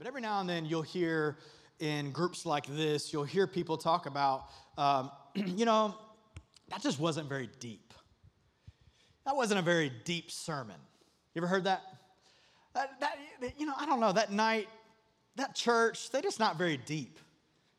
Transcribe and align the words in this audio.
But 0.00 0.06
every 0.06 0.22
now 0.22 0.40
and 0.40 0.48
then 0.48 0.64
you'll 0.64 0.80
hear 0.80 1.36
in 1.78 2.10
groups 2.10 2.46
like 2.46 2.64
this, 2.64 3.12
you'll 3.12 3.22
hear 3.22 3.46
people 3.46 3.76
talk 3.76 4.06
about, 4.06 4.46
um, 4.78 5.10
you 5.34 5.66
know, 5.66 5.94
that 6.70 6.80
just 6.80 6.98
wasn't 6.98 7.28
very 7.28 7.50
deep. 7.60 7.92
That 9.26 9.36
wasn't 9.36 9.60
a 9.60 9.62
very 9.62 9.92
deep 10.06 10.30
sermon. 10.30 10.76
You 11.34 11.42
ever 11.42 11.46
heard 11.46 11.64
that? 11.64 11.82
that, 12.72 12.98
that 12.98 13.60
you 13.60 13.66
know, 13.66 13.74
I 13.76 13.84
don't 13.84 14.00
know, 14.00 14.10
that 14.10 14.32
night, 14.32 14.70
that 15.36 15.54
church, 15.54 16.10
they're 16.10 16.22
just 16.22 16.40
not 16.40 16.56
very 16.56 16.78
deep. 16.78 17.18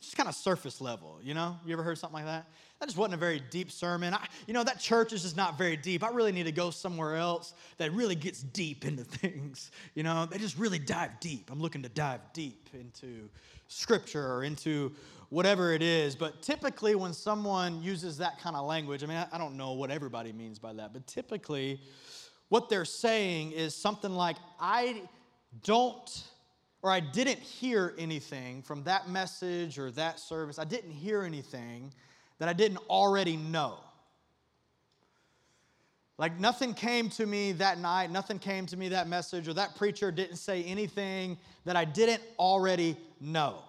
Just 0.01 0.17
kind 0.17 0.27
of 0.27 0.35
surface 0.35 0.81
level, 0.81 1.19
you 1.21 1.33
know? 1.33 1.57
You 1.65 1.73
ever 1.73 1.83
heard 1.83 1.97
something 1.97 2.15
like 2.15 2.25
that? 2.25 2.47
That 2.79 2.87
just 2.87 2.97
wasn't 2.97 3.13
a 3.13 3.17
very 3.17 3.39
deep 3.51 3.71
sermon. 3.71 4.15
I, 4.15 4.25
you 4.47 4.53
know, 4.55 4.63
that 4.63 4.79
church 4.79 5.13
is 5.13 5.21
just 5.21 5.37
not 5.37 5.55
very 5.55 5.77
deep. 5.77 6.03
I 6.03 6.09
really 6.09 6.31
need 6.31 6.45
to 6.45 6.51
go 6.51 6.71
somewhere 6.71 7.15
else 7.15 7.53
that 7.77 7.93
really 7.93 8.15
gets 8.15 8.41
deep 8.41 8.83
into 8.83 9.03
things. 9.19 9.69
You 9.93 10.01
know, 10.01 10.25
they 10.25 10.39
just 10.39 10.57
really 10.57 10.79
dive 10.79 11.19
deep. 11.19 11.51
I'm 11.51 11.61
looking 11.61 11.83
to 11.83 11.89
dive 11.89 12.21
deep 12.33 12.69
into 12.73 13.29
scripture 13.67 14.33
or 14.33 14.43
into 14.43 14.91
whatever 15.29 15.73
it 15.73 15.83
is. 15.83 16.15
But 16.15 16.41
typically, 16.41 16.95
when 16.95 17.13
someone 17.13 17.83
uses 17.83 18.17
that 18.17 18.39
kind 18.39 18.55
of 18.55 18.65
language, 18.65 19.03
I 19.03 19.05
mean, 19.05 19.23
I 19.31 19.37
don't 19.37 19.55
know 19.55 19.73
what 19.73 19.91
everybody 19.91 20.33
means 20.33 20.57
by 20.57 20.73
that, 20.73 20.93
but 20.93 21.05
typically, 21.05 21.79
what 22.49 22.67
they're 22.67 22.83
saying 22.83 23.51
is 23.51 23.75
something 23.75 24.11
like, 24.11 24.37
I 24.59 25.03
don't 25.63 26.23
or 26.81 26.91
I 26.91 26.99
didn't 26.99 27.39
hear 27.39 27.93
anything 27.97 28.61
from 28.63 28.83
that 28.83 29.09
message 29.09 29.77
or 29.77 29.91
that 29.91 30.19
service. 30.19 30.57
I 30.57 30.63
didn't 30.63 30.91
hear 30.91 31.21
anything 31.23 31.93
that 32.39 32.49
I 32.49 32.53
didn't 32.53 32.79
already 32.89 33.37
know. 33.37 33.77
Like 36.17 36.39
nothing 36.39 36.73
came 36.73 37.09
to 37.09 37.25
me 37.25 37.51
that 37.53 37.79
night, 37.79 38.11
nothing 38.11 38.39
came 38.39 38.65
to 38.67 38.77
me 38.77 38.89
that 38.89 39.07
message, 39.07 39.47
or 39.47 39.53
that 39.53 39.75
preacher 39.75 40.11
didn't 40.11 40.37
say 40.37 40.63
anything 40.63 41.37
that 41.65 41.75
I 41.75 41.85
didn't 41.85 42.21
already 42.37 42.95
know. 43.19 43.63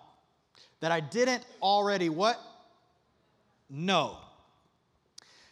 That 0.81 0.93
I 0.93 1.01
didn't 1.01 1.45
already 1.63 2.09
what? 2.09 2.39
Know. 3.71 4.19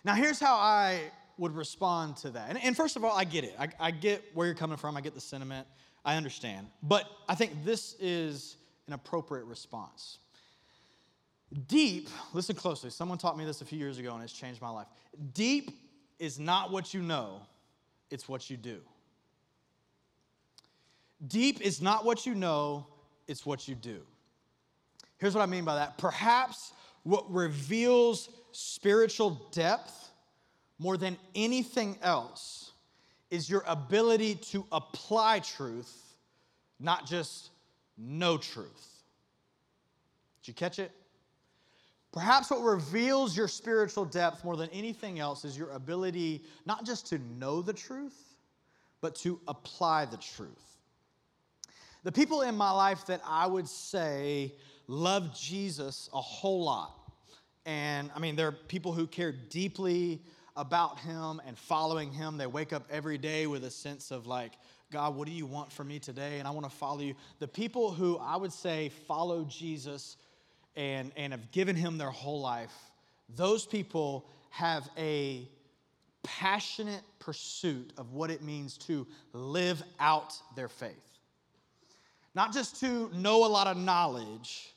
Now, 0.05 0.15
here's 0.15 0.41
how 0.41 0.57
I 0.57 1.11
would 1.41 1.57
respond 1.57 2.19
to 2.19 2.31
that. 2.31 2.51
And, 2.51 2.63
and 2.63 2.77
first 2.77 2.97
of 2.97 3.05
all, 3.05 3.17
I 3.17 3.25
get 3.25 3.45
it. 3.45 3.57
I, 3.59 3.69
I 3.81 3.91
get 3.91 4.23
where 4.35 4.47
you're 4.47 4.55
coming 4.55 4.77
from, 4.77 4.97
I 4.97 5.01
get 5.01 5.15
the 5.15 5.21
sentiment, 5.21 5.67
I 6.05 6.17
understand. 6.17 6.69
But 6.83 7.11
I 7.29 7.35
think 7.35 7.65
this 7.65 7.97
is 7.99 8.57
an 8.87 8.93
appropriate 8.93 9.45
response. 9.45 10.19
Deep, 11.67 12.09
listen 12.35 12.55
closely. 12.55 12.91
Someone 12.91 13.19
taught 13.19 13.37
me 13.39 13.45
this 13.45 13.63
a 13.63 13.65
few 13.65 13.79
years 13.79 13.99
ago 13.99 14.15
and 14.15 14.23
it's 14.23 14.33
changed 14.33 14.61
my 14.61 14.69
life. 14.69 14.87
Deep 15.33 15.71
is 16.19 16.39
not 16.39 16.71
what 16.71 16.93
you 16.93 17.01
know, 17.01 17.41
it's 18.11 18.29
what 18.29 18.51
you 18.51 18.57
do. 18.57 18.81
Deep 21.27 21.61
is 21.63 21.81
not 21.81 22.05
what 22.05 22.27
you 22.27 22.35
know, 22.35 22.87
it's 23.27 23.47
what 23.47 23.67
you 23.67 23.75
do. 23.75 24.01
Here's 25.19 25.35
what 25.35 25.43
I 25.43 25.47
mean 25.47 25.65
by 25.65 25.77
that. 25.77 25.99
Perhaps 25.99 26.73
what 27.03 27.33
reveals 27.33 28.29
spiritual 28.53 29.49
depth 29.53 30.10
more 30.81 30.97
than 30.97 31.19
anything 31.35 31.99
else 32.03 32.73
is 33.31 33.51
your 33.51 33.63
ability 33.67 34.35
to 34.35 34.65
apply 34.73 35.39
truth, 35.41 36.17
not 36.81 37.07
just 37.07 37.51
know 37.99 38.39
truth. 38.39 39.03
Did 40.41 40.49
you 40.49 40.55
catch 40.55 40.79
it? 40.79 40.91
Perhaps 42.13 42.51
what 42.51 42.63
reveals 42.63 43.37
your 43.37 43.47
spiritual 43.47 44.07
depth 44.07 44.43
more 44.43 44.57
than 44.57 44.71
anything 44.71 45.21
else 45.21 45.45
is 45.45 45.57
your 45.57 45.71
ability 45.73 46.43
not 46.65 46.87
just 46.87 47.07
to 47.09 47.19
know 47.39 47.61
the 47.61 47.75
truth, 47.75 48.35
but 49.03 49.15
to 49.17 49.39
apply 49.49 50.07
the 50.07 50.17
truth. 50.17 50.79
The 52.05 52.11
people 52.13 52.41
in 52.41 52.57
my 52.57 52.71
life 52.71 53.05
that 53.07 53.21
I 53.27 53.47
would 53.47 53.69
say 53.69 54.55
love 54.87 55.39
Jesus 55.39 56.09
a 56.15 56.21
whole 56.21 56.65
lot, 56.65 56.97
and 57.67 58.11
I 58.17 58.19
mean, 58.19 58.35
they're 58.35 58.51
people 58.53 58.93
who 58.93 59.07
care 59.07 59.33
deeply 59.33 60.23
about 60.57 60.99
Him 61.01 61.41
and 61.47 61.57
following 61.57 62.13
Him. 62.13 62.37
They 62.37 62.47
wake 62.47 62.73
up 62.73 62.85
every 62.91 63.19
day 63.19 63.47
with 63.47 63.65
a 63.65 63.71
sense 63.71 64.11
of 64.11 64.27
like, 64.27 64.53
God, 64.93 65.15
what 65.15 65.27
do 65.27 65.33
you 65.33 65.47
want 65.47 65.73
from 65.73 65.89
me 65.89 65.99
today? 65.99 66.39
And 66.39 66.49
I 66.49 66.51
want 66.51 66.69
to 66.69 66.77
follow 66.77 67.01
you. 67.01 67.15
The 67.39 67.49
people 67.49 67.93
who 67.93 68.19
I 68.19 68.37
would 68.37 68.53
say 68.53 68.91
follow 69.07 69.45
Jesus 69.45 70.17
and, 70.77 71.13
and 71.17 71.33
have 71.33 71.53
given 71.53 71.77
him 71.77 71.97
their 71.97 72.11
whole 72.11 72.41
life, 72.41 72.73
those 73.37 73.65
people 73.67 74.27
have 74.51 74.89
a 74.99 75.49
passionate 76.23 77.03
pursuit 77.19 77.93
of 77.97 78.13
what 78.13 78.31
it 78.31 78.43
means 78.43 78.77
to 78.77 79.07
live 79.33 79.83
out 80.01 80.35
their 80.57 80.69
faith. 80.69 81.19
Not 82.35 82.53
just 82.53 82.81
to 82.81 83.11
know 83.15 83.45
a 83.45 83.49
lot 83.49 83.67
of 83.67 83.77
knowledge, 83.77 84.75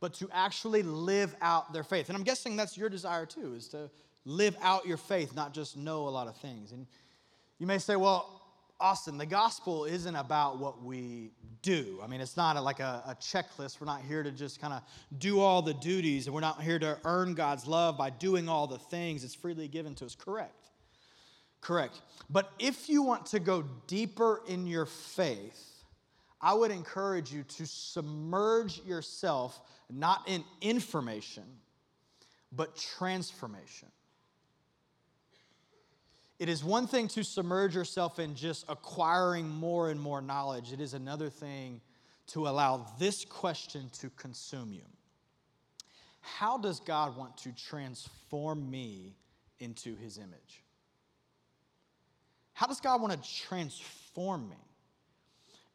but 0.00 0.14
to 0.14 0.28
actually 0.32 0.82
live 0.82 1.34
out 1.40 1.72
their 1.72 1.84
faith. 1.84 2.08
And 2.08 2.16
I'm 2.16 2.24
guessing 2.24 2.56
that's 2.56 2.76
your 2.76 2.88
desire 2.88 3.24
too, 3.24 3.54
is 3.54 3.68
to 3.68 3.88
live 4.24 4.56
out 4.62 4.86
your 4.86 4.96
faith, 4.96 5.34
not 5.34 5.52
just 5.52 5.76
know 5.76 6.08
a 6.08 6.10
lot 6.10 6.28
of 6.28 6.36
things. 6.36 6.72
And 6.72 6.86
you 7.58 7.66
may 7.66 7.78
say, 7.78 7.96
well, 7.96 8.40
Austin, 8.80 9.16
the 9.16 9.26
gospel 9.26 9.84
isn't 9.84 10.16
about 10.16 10.58
what 10.58 10.82
we 10.82 11.30
do. 11.62 12.00
I 12.02 12.08
mean, 12.08 12.20
it's 12.20 12.36
not 12.36 12.56
a, 12.56 12.60
like 12.60 12.80
a, 12.80 13.02
a, 13.06 13.14
checklist. 13.14 13.80
We're 13.80 13.86
not 13.86 14.02
here 14.02 14.24
to 14.24 14.32
just 14.32 14.60
kind 14.60 14.72
of 14.72 14.82
do 15.18 15.38
all 15.38 15.62
the 15.62 15.74
duties, 15.74 16.26
and 16.26 16.34
we're 16.34 16.40
not 16.40 16.60
here 16.60 16.80
to 16.80 16.98
earn 17.04 17.34
God's 17.34 17.66
love 17.66 17.96
by 17.96 18.10
doing 18.10 18.48
all 18.48 18.66
the 18.66 18.78
things. 18.78 19.22
It's 19.22 19.36
freely 19.36 19.68
given 19.68 19.94
to 19.96 20.04
us. 20.06 20.16
Correct. 20.16 20.70
Correct. 21.60 22.00
But 22.28 22.50
if 22.58 22.88
you 22.88 23.02
want 23.02 23.26
to 23.26 23.38
go 23.38 23.64
deeper 23.86 24.42
in 24.48 24.66
your 24.66 24.86
faith, 24.86 25.84
I 26.40 26.54
would 26.54 26.72
encourage 26.72 27.32
you 27.32 27.44
to 27.44 27.66
submerge 27.66 28.82
yourself 28.82 29.60
not 29.88 30.26
in 30.26 30.42
information, 30.60 31.44
but 32.50 32.76
transformation. 32.76 33.88
It 36.42 36.48
is 36.48 36.64
one 36.64 36.88
thing 36.88 37.06
to 37.10 37.22
submerge 37.22 37.76
yourself 37.76 38.18
in 38.18 38.34
just 38.34 38.64
acquiring 38.68 39.48
more 39.48 39.90
and 39.90 40.00
more 40.00 40.20
knowledge, 40.20 40.72
it 40.72 40.80
is 40.80 40.92
another 40.92 41.30
thing 41.30 41.80
to 42.32 42.48
allow 42.48 42.84
this 42.98 43.24
question 43.24 43.88
to 44.00 44.10
consume 44.10 44.72
you 44.72 44.82
How 46.20 46.58
does 46.58 46.80
God 46.80 47.16
want 47.16 47.36
to 47.38 47.52
transform 47.52 48.68
me 48.68 49.14
into 49.60 49.94
his 49.94 50.18
image? 50.18 50.64
How 52.54 52.66
does 52.66 52.80
God 52.80 53.00
want 53.00 53.22
to 53.22 53.34
transform 53.46 54.50
me? 54.50 54.56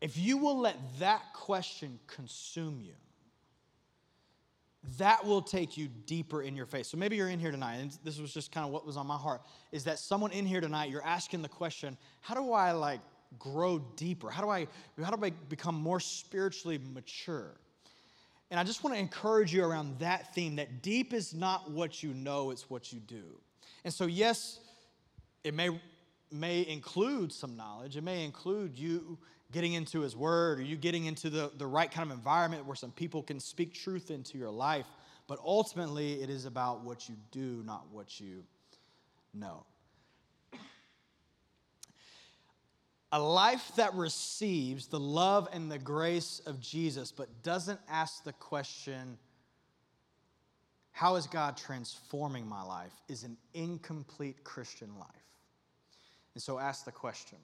If 0.02 0.18
you 0.18 0.36
will 0.36 0.60
let 0.60 0.76
that 1.00 1.32
question 1.32 1.98
consume 2.08 2.82
you, 2.82 2.96
that 4.98 5.26
will 5.26 5.42
take 5.42 5.78
you 5.78 5.90
deeper 6.06 6.42
in 6.42 6.56
your 6.56 6.66
faith. 6.66 6.86
So 6.86 6.98
maybe 6.98 7.18
you're 7.18 7.30
in 7.30 7.40
here 7.40 7.52
tonight, 7.52 7.76
and 7.78 7.98
this 8.04 8.20
was 8.20 8.34
just 8.34 8.52
kind 8.52 8.66
of 8.66 8.72
what 8.72 8.86
was 8.86 8.96
on 8.96 9.06
my 9.06 9.18
heart, 9.18 9.42
is 9.72 9.84
that 9.84 10.00
someone 10.00 10.32
in 10.32 10.46
here 10.46 10.62
tonight, 10.62 10.90
you're 10.90 11.04
asking 11.04 11.42
the 11.42 11.50
question, 11.50 11.98
how 12.22 12.36
do 12.36 12.54
I 12.54 12.72
like 12.72 13.02
grow 13.38 13.80
deeper? 13.98 14.30
How 14.30 14.42
do 14.42 14.50
I 14.50 14.68
how 15.04 15.12
do 15.12 15.26
I 15.26 15.32
become 15.50 15.76
more 15.76 16.00
spiritually 16.00 16.80
mature? 16.94 17.52
And 18.50 18.60
I 18.60 18.64
just 18.64 18.84
want 18.84 18.96
to 18.96 19.00
encourage 19.00 19.54
you 19.54 19.66
around 19.66 20.00
that 20.00 20.34
theme 20.34 20.56
that 20.56 20.82
deep 20.82 21.14
is 21.14 21.34
not 21.34 21.70
what 21.70 22.02
you 22.02 22.14
know, 22.14 22.52
it's 22.52 22.70
what 22.70 22.94
you 22.94 23.00
do. 23.00 23.24
And 23.84 23.94
so 23.94 24.06
yes, 24.06 24.60
it 25.44 25.54
may 25.54 25.70
may 26.32 26.66
include 26.68 27.34
some 27.34 27.58
knowledge. 27.58 27.98
It 27.98 28.04
may 28.04 28.24
include 28.24 28.78
you 28.78 29.18
getting 29.52 29.74
into 29.74 30.02
His 30.02 30.16
Word 30.16 30.60
Are 30.60 30.64
you 30.64 30.76
getting 30.76 31.06
into 31.06 31.30
the, 31.30 31.52
the 31.58 31.68
right 31.68 31.90
kind 31.90 32.10
of 32.12 32.18
environment 32.18 32.66
where 32.66 32.76
some 32.76 32.92
people 32.92 33.24
can 33.24 33.40
speak 33.40 33.74
truth 33.74 34.12
into 34.12 34.38
your 34.38 34.52
life. 34.52 34.88
But 35.28 35.40
ultimately, 35.44 36.22
it 36.22 36.30
is 36.30 36.46
about 36.46 36.84
what 36.84 37.10
you 37.10 37.16
do, 37.32 37.62
not 37.66 37.88
what 37.92 38.20
you 38.20 38.44
know. 39.34 39.66
A 43.12 43.20
life 43.20 43.72
that 43.78 43.94
receives 43.94 44.88
the 44.88 45.00
love 45.00 45.48
and 45.54 45.72
the 45.72 45.80
grace 45.80 46.42
of 46.46 46.60
Jesus, 46.60 47.12
but 47.12 47.44
doesn't 47.44 47.80
ask 47.90 48.24
the 48.24 48.34
question, 48.34 49.18
How 50.92 51.16
is 51.16 51.28
God 51.28 51.56
transforming 51.58 52.48
my 52.48 52.64
life? 52.64 52.94
is 53.08 53.24
an 53.24 53.38
incomplete 53.54 54.44
Christian 54.44 54.90
life. 55.00 55.08
And 56.36 56.42
so 56.44 56.60
ask 56.60 56.86
the 56.86 56.92
question 56.92 57.40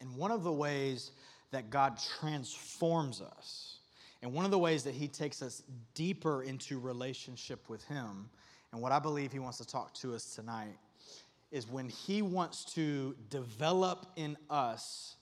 and 0.00 0.16
one 0.16 0.30
of 0.30 0.42
the 0.42 0.52
ways 0.52 1.12
that 1.50 1.70
God 1.70 1.98
transforms 2.18 3.20
us, 3.20 3.78
and 4.22 4.32
one 4.32 4.44
of 4.44 4.50
the 4.50 4.58
ways 4.58 4.84
that 4.84 4.94
He 4.94 5.08
takes 5.08 5.42
us 5.42 5.62
deeper 5.94 6.42
into 6.42 6.78
relationship 6.78 7.68
with 7.68 7.84
Him, 7.84 8.28
and 8.72 8.80
what 8.80 8.92
I 8.92 8.98
believe 8.98 9.32
He 9.32 9.38
wants 9.38 9.58
to 9.58 9.66
talk 9.66 9.94
to 9.94 10.14
us 10.14 10.34
tonight, 10.34 10.78
is 11.50 11.68
when 11.68 11.88
He 11.88 12.22
wants 12.22 12.64
to 12.74 13.16
develop 13.28 14.06
in 14.16 14.36
us 14.48 15.16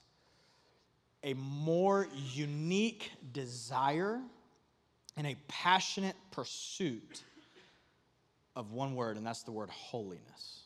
a 1.24 1.34
more 1.34 2.06
unique 2.32 3.10
desire 3.32 4.20
and 5.16 5.26
a 5.26 5.36
passionate 5.48 6.16
pursuit 6.30 7.22
of 8.54 8.72
one 8.72 8.94
word, 8.94 9.16
and 9.16 9.26
that's 9.26 9.42
the 9.42 9.50
word 9.50 9.70
holiness. 9.70 10.62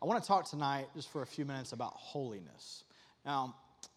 I 0.00 0.06
want 0.06 0.22
to 0.22 0.26
talk 0.26 0.48
tonight 0.48 0.88
just 0.94 1.10
for 1.10 1.22
a 1.22 1.26
few 1.26 1.44
minutes 1.44 1.72
about 1.72 1.92
holiness. 1.94 2.84
Now, 3.24 3.54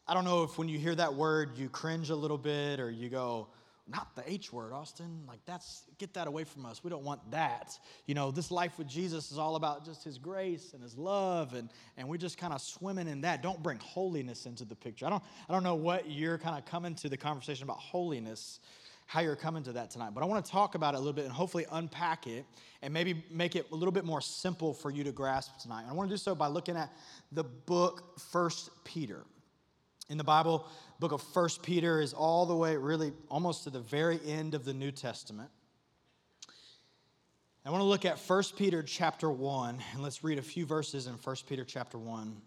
I 0.08 0.14
don't 0.14 0.26
know 0.26 0.44
if 0.44 0.58
when 0.58 0.70
you 0.70 0.78
hear 0.78 0.96
that 0.96 1.16
word, 1.16 1.58
you 1.58 1.70
cringe 1.70 2.10
a 2.10 2.16
little 2.16 2.38
bit 2.38 2.80
or 2.80 2.92
you 2.92 3.10
go, 3.10 3.48
not 3.88 4.16
the 4.16 4.24
H 4.30 4.52
word, 4.52 4.74
Austin. 4.74 5.24
Like, 5.28 5.40
that's, 5.46 5.84
get 6.00 6.14
that 6.16 6.28
away 6.28 6.44
from 6.44 6.66
us. 6.66 6.84
We 6.84 6.90
don't 6.90 7.04
want 7.04 7.32
that. 7.32 7.78
You 8.08 8.16
know, 8.16 8.32
this 8.32 8.50
life 8.50 8.78
with 8.78 8.88
Jesus 8.88 9.32
is 9.32 9.38
all 9.38 9.56
about 9.56 9.86
just 9.86 10.04
his 10.04 10.18
grace 10.18 10.74
and 10.74 10.82
his 10.82 10.98
love, 10.98 11.54
and, 11.54 11.70
and 11.96 12.08
we're 12.08 12.18
just 12.18 12.38
kind 12.38 12.52
of 12.52 12.62
swimming 12.62 13.08
in 13.08 13.22
that. 13.22 13.44
Don't 13.44 13.62
bring 13.62 13.80
holiness 13.80 14.48
into 14.48 14.66
the 14.66 14.76
picture. 14.76 15.06
I 15.06 15.10
don't, 15.10 15.24
I 15.48 15.54
don't 15.54 15.64
know 15.64 15.76
what 15.76 16.10
you're 16.10 16.40
kind 16.40 16.58
of 16.58 16.66
coming 16.66 16.96
to 16.96 17.10
the 17.10 17.18
conversation 17.18 17.64
about 17.64 17.78
holiness, 17.78 18.60
how 19.06 19.22
you're 19.22 19.36
coming 19.36 19.64
to 19.64 19.74
that 19.74 19.92
tonight, 19.92 20.12
but 20.14 20.24
I 20.24 20.26
want 20.26 20.44
to 20.44 20.52
talk 20.52 20.76
about 20.76 20.96
it 20.96 20.98
a 20.98 21.00
little 21.00 21.14
bit 21.14 21.26
and 21.26 21.34
hopefully 21.34 21.66
unpack 21.72 22.28
it 22.28 22.46
and 22.82 22.94
maybe 22.94 23.24
make 23.30 23.56
it 23.56 23.68
a 23.72 23.76
little 23.76 23.92
bit 23.92 24.04
more 24.04 24.22
simple 24.22 24.74
for 24.74 24.90
you 24.90 25.04
to 25.04 25.12
grasp 25.12 25.60
tonight. 25.60 25.84
And 25.84 25.92
I 25.92 25.94
want 25.94 26.10
to 26.10 26.14
do 26.14 26.18
so 26.18 26.34
by 26.34 26.48
looking 26.48 26.76
at 26.76 26.92
the 27.32 27.44
book 27.44 28.20
First 28.32 28.70
Peter. 28.84 29.24
In 30.10 30.18
the 30.18 30.24
Bible, 30.24 30.68
book 31.00 31.12
of 31.12 31.22
First 31.22 31.64
Peter 31.64 32.02
is 32.02 32.14
all 32.14 32.46
the 32.46 32.56
way, 32.56 32.78
really, 32.78 33.14
almost 33.30 33.64
to 33.64 33.70
the 33.70 33.80
very 33.80 34.20
end 34.28 34.54
of 34.54 34.66
the 34.66 34.74
New 34.74 34.92
Testament. 34.92 35.50
I 37.66 37.72
want 37.72 37.82
to 37.82 37.86
look 37.86 38.06
at 38.06 38.20
First 38.20 38.56
Peter 38.56 38.84
chapter 38.84 39.32
1, 39.32 39.80
and 39.94 40.04
let's 40.04 40.24
read 40.24 40.38
a 40.38 40.44
few 40.44 40.68
verses 40.68 41.08
in 41.08 41.18
First 41.18 41.48
Peter 41.48 41.66
chapter 41.66 41.98
1, 41.98 42.40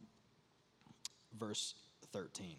verse 1.37 1.75
13. 2.13 2.57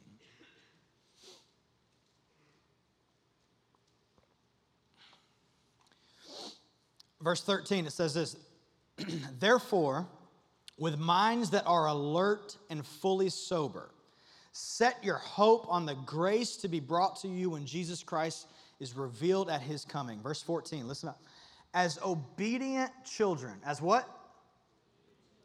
Verse 7.22 7.42
13, 7.44 7.86
it 7.86 7.92
says 7.92 8.14
this 8.14 8.36
Therefore, 9.40 10.08
with 10.78 10.98
minds 10.98 11.50
that 11.52 11.66
are 11.66 11.88
alert 11.88 12.58
and 12.70 12.86
fully 12.86 13.30
sober, 13.30 13.92
Set 14.52 15.02
your 15.04 15.18
hope 15.18 15.66
on 15.70 15.86
the 15.86 15.96
grace 16.06 16.58
to 16.58 16.68
be 16.68 16.80
brought 16.80 17.16
to 17.22 17.28
you 17.28 17.52
when 17.52 17.66
Jesus 17.66 18.04
Christ 18.04 18.48
is 18.80 18.96
revealed 18.96 19.50
at 19.50 19.62
his 19.62 19.86
coming. 19.86 20.22
Verse 20.22 20.42
14, 20.42 20.88
listen 20.88 21.10
up. 21.10 21.22
As 21.74 22.00
obedient 22.04 22.92
children, 23.06 23.54
as 23.66 23.82
what? 23.82 24.10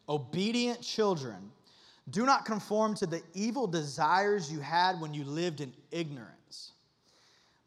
Obedient 0.08 0.80
children. 0.80 1.50
Do 2.10 2.24
not 2.26 2.44
conform 2.44 2.94
to 2.96 3.06
the 3.06 3.22
evil 3.34 3.66
desires 3.66 4.50
you 4.50 4.60
had 4.60 5.00
when 5.00 5.12
you 5.12 5.24
lived 5.24 5.60
in 5.60 5.72
ignorance. 5.90 6.72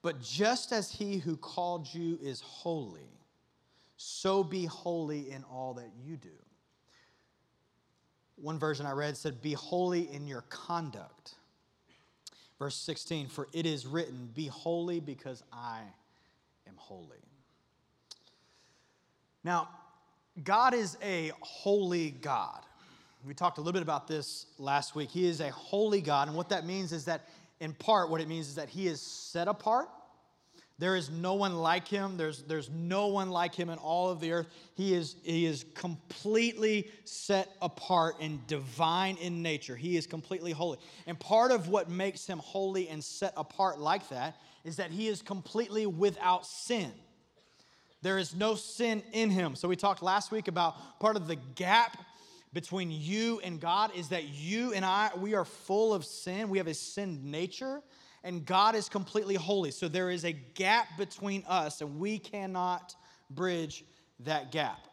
But 0.02 0.22
just 0.22 0.72
as 0.72 0.92
he 0.92 1.18
who 1.18 1.38
called 1.38 1.88
you 1.94 2.18
is 2.22 2.42
holy, 2.42 3.10
so 3.98 4.44
be 4.44 4.66
holy 4.66 5.32
in 5.32 5.44
all 5.52 5.74
that 5.74 5.90
you 6.06 6.16
do. 6.16 6.30
One 8.36 8.60
version 8.60 8.86
I 8.86 8.92
read 8.92 9.18
said, 9.18 9.42
Be 9.42 9.54
holy 9.54 10.14
in 10.14 10.28
your 10.28 10.42
conduct. 10.50 11.34
Verse 12.60 12.76
16, 12.76 13.28
For 13.28 13.48
it 13.54 13.66
is 13.66 13.88
written, 13.88 14.30
Be 14.36 14.48
holy 14.48 15.00
because 15.00 15.44
I 15.52 15.82
am 16.68 16.76
holy. 16.78 17.18
Now, 19.44 19.70
God 20.44 20.76
is 20.76 20.98
a 21.02 21.32
holy 21.40 22.12
God. 22.12 22.62
We 23.26 23.34
talked 23.34 23.58
a 23.58 23.62
little 23.62 23.74
bit 23.74 23.82
about 23.82 24.08
this 24.08 24.46
last 24.60 24.94
week. 24.94 25.10
He 25.10 25.28
is 25.28 25.42
a 25.42 25.50
holy 25.50 26.02
God, 26.02 26.28
and 26.28 26.38
what 26.38 26.50
that 26.50 26.66
means 26.66 26.92
is 26.92 27.06
that, 27.06 27.28
in 27.60 27.74
part, 27.74 28.12
what 28.12 28.22
it 28.22 28.28
means 28.28 28.48
is 28.48 28.56
that 28.56 28.70
He 28.70 28.88
is 28.88 29.02
set 29.02 29.48
apart 29.48 29.90
there 30.80 30.96
is 30.96 31.10
no 31.10 31.34
one 31.34 31.56
like 31.56 31.88
him. 31.88 32.18
There's, 32.18 32.44
there's 32.44 32.70
no 32.70 33.08
one 33.08 33.32
like 33.32 33.56
him 33.56 33.70
in 33.70 33.80
all 33.80 34.10
of 34.10 34.20
the 34.20 34.32
earth. 34.32 34.48
He 34.76 34.94
is, 34.94 35.16
he 35.24 35.46
is 35.46 35.66
completely 35.74 36.92
set 37.04 37.50
apart 37.64 38.18
and 38.22 38.46
divine 38.46 39.18
in 39.18 39.42
nature. 39.42 39.76
He 39.76 39.98
is 39.98 40.06
completely 40.06 40.52
holy. 40.52 40.78
And 41.08 41.20
part 41.20 41.52
of 41.52 41.68
what 41.68 41.90
makes 41.90 42.28
him 42.28 42.38
holy 42.38 42.90
and 42.90 43.04
set 43.04 43.34
apart 43.36 43.80
like 43.80 44.10
that 44.10 44.38
is 44.64 44.76
that 44.76 44.92
he 44.92 45.08
is 45.08 45.24
completely 45.24 45.88
without 45.88 46.46
sin. 46.46 46.92
There 48.04 48.20
is 48.20 48.36
no 48.36 48.54
sin 48.54 49.02
in 49.14 49.32
him. 49.32 49.56
So 49.56 49.68
we 49.68 49.76
talked 49.76 50.04
last 50.04 50.32
week 50.32 50.48
about 50.48 51.00
part 51.00 51.16
of 51.16 51.28
the 51.28 51.38
gap 51.56 51.98
between 52.54 52.92
you 52.92 53.42
and 53.44 53.60
God 53.60 53.96
is 53.96 54.10
that 54.10 54.26
you 54.26 54.74
and 54.74 54.86
I, 54.86 55.10
we 55.18 55.34
are 55.34 55.46
full 55.46 55.94
of 55.94 56.06
sin. 56.06 56.50
We 56.50 56.60
have 56.60 56.68
a 56.68 56.74
sin 56.76 57.32
nature 57.32 57.82
and 58.28 58.46
God 58.46 58.76
is 58.76 58.90
completely 58.90 59.36
holy. 59.36 59.72
So 59.72 59.88
there 59.88 60.10
is 60.10 60.26
a 60.26 60.34
gap 60.34 60.98
between 60.98 61.46
us, 61.48 61.80
and 61.80 61.98
we 61.98 62.20
cannot 62.20 62.94
bridge 63.30 63.86
that 64.20 64.52
gap. 64.52 64.90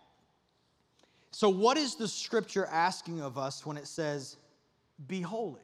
So, 1.33 1.49
what 1.49 1.77
is 1.77 1.97
the 1.97 2.07
scripture 2.07 2.65
asking 2.67 3.21
of 3.21 3.37
us 3.37 3.67
when 3.67 3.77
it 3.77 3.89
says, 3.89 4.37
be 5.09 5.21
holy? 5.21 5.61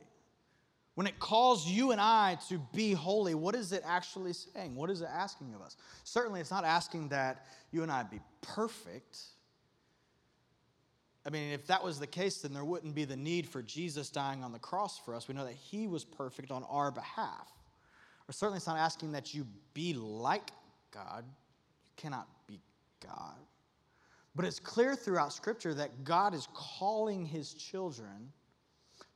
When 0.96 1.06
it 1.06 1.20
calls 1.20 1.64
you 1.64 1.92
and 1.92 2.00
I 2.00 2.38
to 2.48 2.58
be 2.74 2.92
holy, 2.92 3.36
what 3.36 3.54
is 3.54 3.72
it 3.72 3.84
actually 3.86 4.32
saying? 4.32 4.74
What 4.74 4.90
is 4.90 5.00
it 5.00 5.08
asking 5.08 5.54
of 5.54 5.62
us? 5.62 5.76
Certainly, 6.02 6.40
it's 6.40 6.50
not 6.50 6.64
asking 6.64 7.10
that 7.10 7.46
you 7.70 7.84
and 7.84 7.92
I 7.92 8.02
be 8.02 8.18
perfect. 8.42 9.16
I 11.24 11.30
mean, 11.30 11.52
if 11.52 11.68
that 11.68 11.84
was 11.84 12.00
the 12.00 12.06
case, 12.08 12.38
then 12.38 12.52
there 12.52 12.64
wouldn't 12.64 12.96
be 12.96 13.04
the 13.04 13.16
need 13.16 13.46
for 13.46 13.62
Jesus 13.62 14.10
dying 14.10 14.42
on 14.42 14.50
the 14.50 14.58
cross 14.58 14.98
for 14.98 15.14
us. 15.14 15.28
We 15.28 15.34
know 15.34 15.44
that 15.44 15.54
he 15.54 15.86
was 15.86 16.04
perfect 16.04 16.50
on 16.50 16.64
our 16.64 16.90
behalf. 16.90 17.46
Or 18.30 18.32
certainly 18.32 18.58
it's 18.58 18.68
not 18.68 18.78
asking 18.78 19.10
that 19.10 19.34
you 19.34 19.44
be 19.74 19.92
like 19.92 20.52
God. 20.92 21.24
You 21.26 21.90
cannot 21.96 22.28
be 22.46 22.60
God. 23.04 23.34
But 24.36 24.44
it's 24.44 24.60
clear 24.60 24.94
throughout 24.94 25.32
Scripture 25.32 25.74
that 25.74 26.04
God 26.04 26.32
is 26.32 26.46
calling 26.54 27.26
his 27.26 27.54
children 27.54 28.32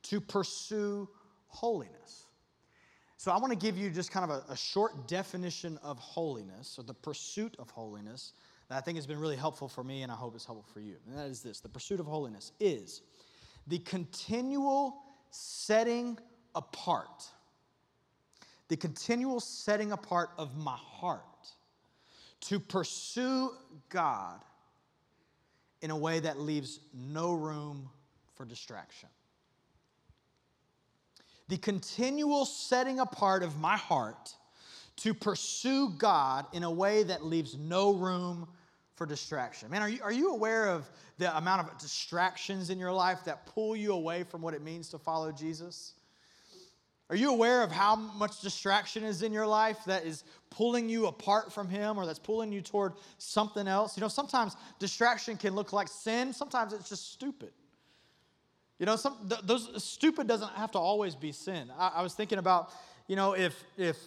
to 0.03 0.19
pursue 0.19 1.07
holiness. 1.47 2.25
So 3.15 3.31
I 3.31 3.37
want 3.37 3.53
to 3.53 3.57
give 3.57 3.77
you 3.77 3.89
just 3.89 4.11
kind 4.11 4.29
of 4.29 4.31
a, 4.31 4.51
a, 4.51 4.57
short 4.57 5.07
definition 5.07 5.79
of 5.81 5.97
holiness, 5.97 6.75
or 6.77 6.83
the 6.83 6.93
pursuit 6.93 7.55
of 7.57 7.69
holiness, 7.69 8.33
that 8.67 8.77
I 8.77 8.81
think 8.81 8.97
has 8.97 9.07
been 9.07 9.21
really 9.21 9.37
helpful 9.37 9.69
for 9.69 9.85
me 9.85 10.01
and 10.01 10.11
I 10.11 10.15
hope 10.15 10.35
it's 10.35 10.43
helpful 10.43 10.69
for 10.73 10.81
you. 10.81 10.97
And 11.07 11.17
that 11.17 11.27
is 11.27 11.41
this 11.41 11.61
the 11.61 11.69
pursuit 11.69 12.01
of 12.01 12.05
holiness 12.05 12.51
is 12.59 13.01
the 13.67 13.79
continual 13.79 14.97
setting 15.31 16.19
apart 16.53 17.23
the 18.67 18.77
continual 18.77 19.39
setting 19.39 19.91
apart 19.91 20.29
of 20.37 20.55
my 20.57 20.77
heart 20.77 21.21
to 22.41 22.59
pursue 22.59 23.51
God 23.89 24.39
in 25.81 25.91
a 25.91 25.97
way 25.97 26.19
that 26.19 26.39
leaves 26.39 26.79
no 26.93 27.33
room 27.33 27.89
for 28.35 28.45
distraction. 28.45 29.09
The 31.47 31.57
continual 31.57 32.45
setting 32.45 32.99
apart 32.99 33.43
of 33.43 33.59
my 33.59 33.77
heart 33.77 34.33
to 34.97 35.13
pursue 35.13 35.89
God 35.97 36.45
in 36.53 36.63
a 36.63 36.71
way 36.71 37.03
that 37.03 37.23
leaves 37.23 37.57
no 37.57 37.93
room 37.93 38.47
for 38.95 39.05
distraction. 39.05 39.69
Man, 39.69 39.81
are 39.81 39.89
you, 39.89 39.99
are 40.01 40.11
you 40.11 40.31
aware 40.31 40.69
of 40.69 40.89
the 41.17 41.35
amount 41.37 41.67
of 41.67 41.77
distractions 41.77 42.69
in 42.69 42.79
your 42.79 42.93
life 42.93 43.25
that 43.25 43.45
pull 43.45 43.75
you 43.75 43.93
away 43.93 44.23
from 44.23 44.41
what 44.41 44.53
it 44.53 44.61
means 44.61 44.89
to 44.89 44.97
follow 44.97 45.31
Jesus? 45.31 45.94
Are 47.09 47.15
you 47.15 47.29
aware 47.29 47.61
of 47.61 47.71
how 47.71 47.95
much 47.95 48.41
distraction 48.41 49.03
is 49.03 49.21
in 49.21 49.31
your 49.31 49.45
life 49.45 49.77
that 49.85 50.05
is 50.05 50.23
pulling 50.49 50.89
you 50.89 51.05
apart 51.05 51.53
from 51.53 51.69
Him 51.69 51.97
or 51.97 52.05
that's 52.05 52.19
pulling 52.19 52.51
you 52.51 52.61
toward 52.61 52.93
something 53.19 53.67
else? 53.67 53.95
You 53.95 54.01
know, 54.01 54.07
sometimes 54.07 54.55
distraction 54.79 55.37
can 55.37 55.53
look 55.53 55.71
like 55.71 55.87
sin, 55.87 56.33
sometimes 56.33 56.73
it's 56.73 56.89
just 56.89 57.13
stupid. 57.13 57.51
You 58.79 58.85
know, 58.85 58.95
some, 58.95 59.17
th- 59.29 59.41
those 59.43 59.83
stupid 59.83 60.27
doesn't 60.27 60.51
have 60.53 60.71
to 60.71 60.79
always 60.79 61.15
be 61.15 61.31
sin. 61.31 61.71
I, 61.77 61.93
I 61.95 62.01
was 62.01 62.13
thinking 62.13 62.39
about, 62.39 62.71
you 63.07 63.15
know, 63.15 63.33
if 63.33 63.63
if 63.77 63.97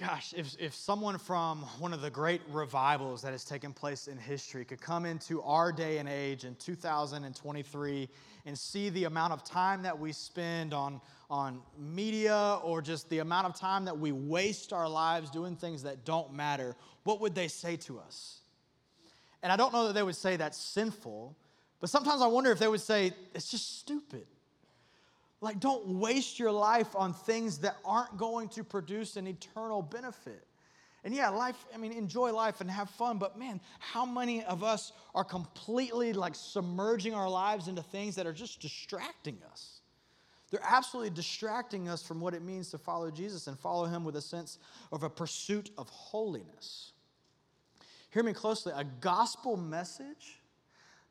gosh, 0.00 0.32
if, 0.34 0.56
if 0.58 0.74
someone 0.74 1.18
from 1.18 1.58
one 1.78 1.92
of 1.92 2.00
the 2.00 2.08
great 2.08 2.40
revivals 2.50 3.20
that 3.20 3.32
has 3.32 3.44
taken 3.44 3.70
place 3.70 4.08
in 4.08 4.16
history 4.16 4.64
could 4.64 4.80
come 4.80 5.04
into 5.04 5.42
our 5.42 5.70
day 5.70 5.98
and 5.98 6.08
age 6.08 6.44
in 6.46 6.54
2023 6.54 8.08
and 8.46 8.58
see 8.58 8.88
the 8.88 9.04
amount 9.04 9.34
of 9.34 9.44
time 9.44 9.82
that 9.82 9.98
we 9.98 10.10
spend 10.10 10.72
on, 10.72 11.02
on 11.28 11.60
media 11.78 12.58
or 12.64 12.80
just 12.80 13.10
the 13.10 13.18
amount 13.18 13.46
of 13.46 13.54
time 13.54 13.84
that 13.84 13.98
we 13.98 14.10
waste 14.10 14.72
our 14.72 14.88
lives 14.88 15.28
doing 15.28 15.54
things 15.54 15.82
that 15.82 16.06
don't 16.06 16.32
matter, 16.32 16.76
what 17.04 17.20
would 17.20 17.34
they 17.34 17.48
say 17.48 17.76
to 17.76 17.98
us? 17.98 18.40
And 19.42 19.52
I 19.52 19.56
don't 19.56 19.72
know 19.72 19.86
that 19.86 19.92
they 19.92 20.02
would 20.02 20.16
say 20.16 20.36
that's 20.36 20.58
sinful, 20.58 21.36
but 21.78 21.90
sometimes 21.90 22.22
I 22.22 22.26
wonder 22.26 22.50
if 22.50 22.58
they 22.58 22.68
would 22.68 22.80
say 22.80 23.12
it's 23.34 23.50
just 23.50 23.78
stupid. 23.78 24.26
Like, 25.40 25.58
don't 25.58 25.86
waste 25.98 26.38
your 26.38 26.52
life 26.52 26.94
on 26.94 27.14
things 27.14 27.58
that 27.58 27.76
aren't 27.84 28.16
going 28.18 28.48
to 28.50 28.64
produce 28.64 29.16
an 29.16 29.26
eternal 29.26 29.80
benefit. 29.80 30.46
And 31.02 31.14
yeah, 31.14 31.30
life, 31.30 31.56
I 31.74 31.78
mean, 31.78 31.92
enjoy 31.92 32.32
life 32.32 32.60
and 32.60 32.70
have 32.70 32.90
fun, 32.90 33.16
but 33.18 33.38
man, 33.38 33.60
how 33.78 34.04
many 34.04 34.44
of 34.44 34.62
us 34.62 34.92
are 35.14 35.24
completely 35.24 36.12
like 36.12 36.34
submerging 36.34 37.14
our 37.14 37.28
lives 37.28 37.68
into 37.68 37.82
things 37.82 38.16
that 38.16 38.26
are 38.26 38.34
just 38.34 38.60
distracting 38.60 39.38
us? 39.50 39.80
They're 40.50 40.60
absolutely 40.62 41.10
distracting 41.10 41.88
us 41.88 42.02
from 42.02 42.20
what 42.20 42.34
it 42.34 42.42
means 42.42 42.70
to 42.70 42.78
follow 42.78 43.10
Jesus 43.10 43.46
and 43.46 43.58
follow 43.58 43.86
Him 43.86 44.04
with 44.04 44.16
a 44.16 44.20
sense 44.20 44.58
of 44.92 45.04
a 45.04 45.08
pursuit 45.08 45.70
of 45.78 45.88
holiness. 45.88 46.92
Hear 48.10 48.24
me 48.24 48.32
closely 48.32 48.72
a 48.76 48.84
gospel 48.84 49.56
message 49.56 50.40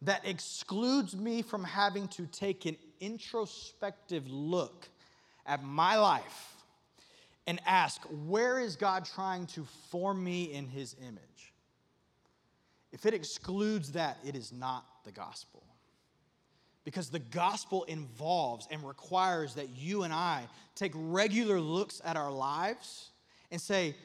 that 0.02 0.22
excludes 0.26 1.16
me 1.16 1.42
from 1.42 1.64
having 1.64 2.08
to 2.10 2.28
take 2.28 2.66
an 2.66 2.78
introspective 3.00 4.30
look 4.30 4.88
at 5.46 5.64
my 5.64 5.98
life 5.98 6.56
and 7.48 7.60
ask, 7.66 8.02
where 8.28 8.60
is 8.60 8.76
God 8.76 9.06
trying 9.06 9.48
to 9.48 9.66
form 9.90 10.24
me 10.24 10.54
in 10.54 10.68
his 10.68 10.96
image? 11.02 11.54
If 12.92 13.06
it 13.06 13.14
excludes 13.14 13.94
that, 13.94 14.18
it 14.26 14.36
is 14.36 14.52
not 14.52 14.86
the 15.04 15.12
gospel. 15.12 15.64
Because 16.84 17.10
the 17.10 17.20
gospel 17.20 17.84
involves 17.86 18.68
and 18.72 18.84
requires 18.88 19.56
that 19.56 19.70
you 19.70 20.04
and 20.04 20.14
I 20.14 20.48
take 20.76 20.92
regular 20.96 21.60
looks 21.60 22.02
at 22.04 22.18
our 22.18 22.32
lives 22.32 23.10
and 23.52 23.60
say, 23.60 23.96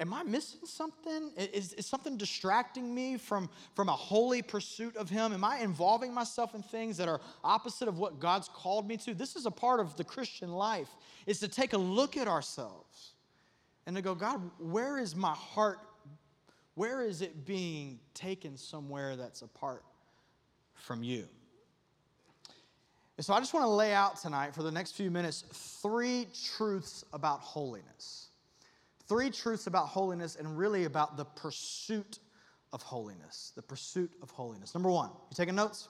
Am 0.00 0.14
I 0.14 0.22
missing 0.22 0.60
something? 0.64 1.30
Is, 1.36 1.74
is 1.74 1.86
something 1.86 2.16
distracting 2.16 2.94
me 2.94 3.18
from, 3.18 3.50
from 3.74 3.90
a 3.90 3.92
holy 3.92 4.40
pursuit 4.40 4.96
of 4.96 5.10
Him? 5.10 5.34
Am 5.34 5.44
I 5.44 5.58
involving 5.58 6.14
myself 6.14 6.54
in 6.54 6.62
things 6.62 6.96
that 6.96 7.06
are 7.06 7.20
opposite 7.44 7.86
of 7.86 7.98
what 7.98 8.18
God's 8.18 8.48
called 8.48 8.88
me 8.88 8.96
to? 8.96 9.12
This 9.12 9.36
is 9.36 9.44
a 9.44 9.50
part 9.50 9.78
of 9.78 9.96
the 9.96 10.04
Christian 10.04 10.52
life, 10.52 10.88
is 11.26 11.38
to 11.40 11.48
take 11.48 11.74
a 11.74 11.78
look 11.78 12.16
at 12.16 12.28
ourselves 12.28 13.12
and 13.86 13.94
to 13.94 14.00
go, 14.00 14.14
God, 14.14 14.40
where 14.58 14.96
is 14.96 15.14
my 15.14 15.34
heart? 15.34 15.80
Where 16.76 17.02
is 17.02 17.20
it 17.20 17.44
being 17.44 18.00
taken 18.14 18.56
somewhere 18.56 19.16
that's 19.16 19.42
apart 19.42 19.84
from 20.72 21.02
you? 21.02 21.26
And 23.18 23.26
so 23.26 23.34
I 23.34 23.38
just 23.38 23.52
want 23.52 23.64
to 23.64 23.70
lay 23.70 23.92
out 23.92 24.18
tonight 24.18 24.54
for 24.54 24.62
the 24.62 24.72
next 24.72 24.92
few 24.92 25.10
minutes 25.10 25.44
three 25.82 26.26
truths 26.56 27.04
about 27.12 27.40
holiness 27.40 28.29
three 29.10 29.28
truths 29.28 29.66
about 29.66 29.88
holiness 29.88 30.36
and 30.36 30.56
really 30.56 30.84
about 30.84 31.16
the 31.16 31.24
pursuit 31.24 32.20
of 32.72 32.80
holiness. 32.80 33.52
The 33.56 33.62
pursuit 33.62 34.12
of 34.22 34.30
holiness. 34.30 34.72
Number 34.72 34.88
one, 34.88 35.08
you 35.08 35.34
taking 35.34 35.56
notes? 35.56 35.88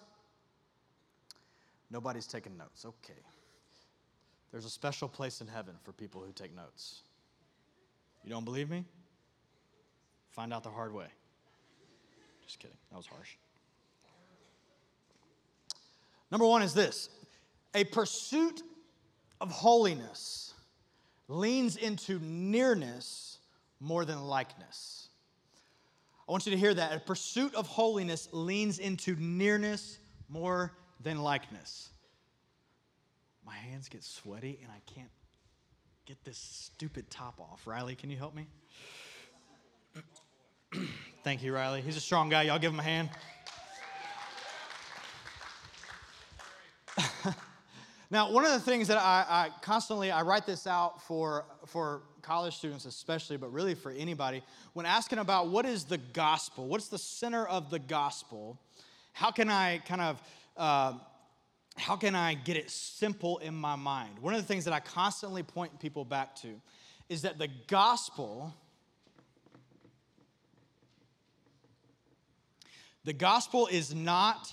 Nobody's 1.90 2.26
taking 2.26 2.56
notes. 2.56 2.86
Okay. 2.86 3.20
There's 4.50 4.64
a 4.64 4.70
special 4.70 5.06
place 5.06 5.42
in 5.42 5.46
heaven 5.46 5.74
for 5.82 5.92
people 5.92 6.22
who 6.22 6.32
take 6.32 6.56
notes. 6.56 7.02
You 8.24 8.30
don't 8.30 8.46
believe 8.46 8.70
me? 8.70 8.86
Find 10.30 10.50
out 10.54 10.62
the 10.62 10.70
hard 10.70 10.94
way. 10.94 11.08
Just 12.46 12.58
kidding. 12.58 12.78
That 12.90 12.96
was 12.96 13.06
harsh. 13.06 13.36
Number 16.30 16.46
one 16.46 16.62
is 16.62 16.72
this 16.72 17.10
a 17.74 17.84
pursuit 17.84 18.62
of 19.42 19.50
holiness 19.50 20.49
leans 21.30 21.76
into 21.76 22.18
nearness 22.20 23.38
more 23.78 24.04
than 24.04 24.22
likeness. 24.24 25.08
I 26.28 26.32
want 26.32 26.44
you 26.46 26.52
to 26.52 26.58
hear 26.58 26.74
that. 26.74 26.94
A 26.94 27.00
pursuit 27.00 27.54
of 27.54 27.66
holiness 27.66 28.28
leans 28.32 28.78
into 28.78 29.16
nearness 29.16 29.98
more 30.28 30.72
than 31.02 31.22
likeness. 31.22 31.90
My 33.46 33.54
hands 33.54 33.88
get 33.88 34.04
sweaty 34.04 34.58
and 34.62 34.70
I 34.70 34.80
can't 34.92 35.10
get 36.04 36.22
this 36.24 36.38
stupid 36.38 37.10
top 37.10 37.40
off. 37.40 37.66
Riley, 37.66 37.94
can 37.94 38.10
you 38.10 38.16
help 38.16 38.34
me? 38.34 38.46
Thank 41.24 41.42
you, 41.42 41.54
Riley. 41.54 41.80
He's 41.80 41.96
a 41.96 42.00
strong 42.00 42.28
guy. 42.28 42.42
Y'all 42.42 42.58
give 42.58 42.72
him 42.72 42.80
a 42.80 42.82
hand. 42.82 43.08
Now, 48.12 48.32
one 48.32 48.44
of 48.44 48.50
the 48.50 48.58
things 48.58 48.88
that 48.88 48.98
I, 48.98 49.24
I, 49.28 49.50
constantly 49.62 50.10
I 50.10 50.22
write 50.22 50.44
this 50.44 50.66
out 50.66 51.00
for 51.02 51.44
for 51.66 52.02
college 52.22 52.56
students 52.56 52.84
especially, 52.84 53.36
but 53.36 53.52
really 53.52 53.74
for 53.74 53.92
anybody, 53.92 54.42
when 54.72 54.84
asking 54.84 55.18
about 55.18 55.48
what 55.48 55.64
is 55.64 55.84
the 55.84 55.98
gospel, 55.98 56.66
what's 56.66 56.88
the 56.88 56.98
center 56.98 57.46
of 57.46 57.70
the 57.70 57.78
gospel, 57.78 58.58
how 59.12 59.30
can 59.30 59.48
I 59.48 59.78
kind 59.78 60.00
of 60.00 60.22
uh, 60.56 60.94
how 61.76 61.94
can 61.94 62.16
I 62.16 62.34
get 62.34 62.56
it 62.56 62.68
simple 62.68 63.38
in 63.38 63.54
my 63.54 63.76
mind? 63.76 64.18
One 64.18 64.34
of 64.34 64.40
the 64.40 64.46
things 64.46 64.64
that 64.64 64.74
I 64.74 64.80
constantly 64.80 65.44
point 65.44 65.78
people 65.78 66.04
back 66.04 66.34
to 66.36 66.60
is 67.08 67.22
that 67.22 67.38
the 67.38 67.48
gospel. 67.68 68.52
The 73.04 73.14
gospel 73.14 73.66
is 73.68 73.94
not 73.94 74.52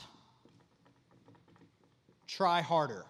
try 2.28 2.62
harder 2.62 3.04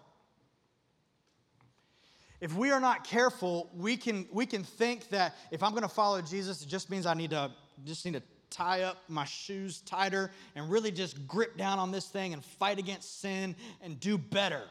if 2.40 2.56
we 2.56 2.72
are 2.72 2.80
not 2.80 3.04
careful, 3.04 3.70
we 3.76 3.98
can, 3.98 4.28
we 4.32 4.46
can 4.46 4.64
think 4.64 5.10
that 5.10 5.36
if 5.52 5.64
I'm 5.64 5.72
going 5.72 5.84
to 5.84 5.90
follow 5.90 6.22
Jesus, 6.22 6.62
it 6.62 6.68
just 6.68 6.90
means 6.90 7.06
I 7.06 7.14
need 7.14 7.32
to 7.32 7.52
just 7.86 8.06
need 8.06 8.14
to 8.14 8.24
tie 8.50 8.84
up 8.84 8.98
my 9.08 9.26
shoes 9.26 9.82
tighter 9.82 10.32
and 10.56 10.70
really 10.70 10.92
just 10.92 11.28
grip 11.28 11.58
down 11.58 11.80
on 11.80 11.92
this 11.92 12.08
thing 12.08 12.34
and 12.34 12.44
fight 12.44 12.80
against 12.80 13.22
sin 13.22 13.56
and 13.82 14.00
do 14.00 14.18
better. 14.18 14.64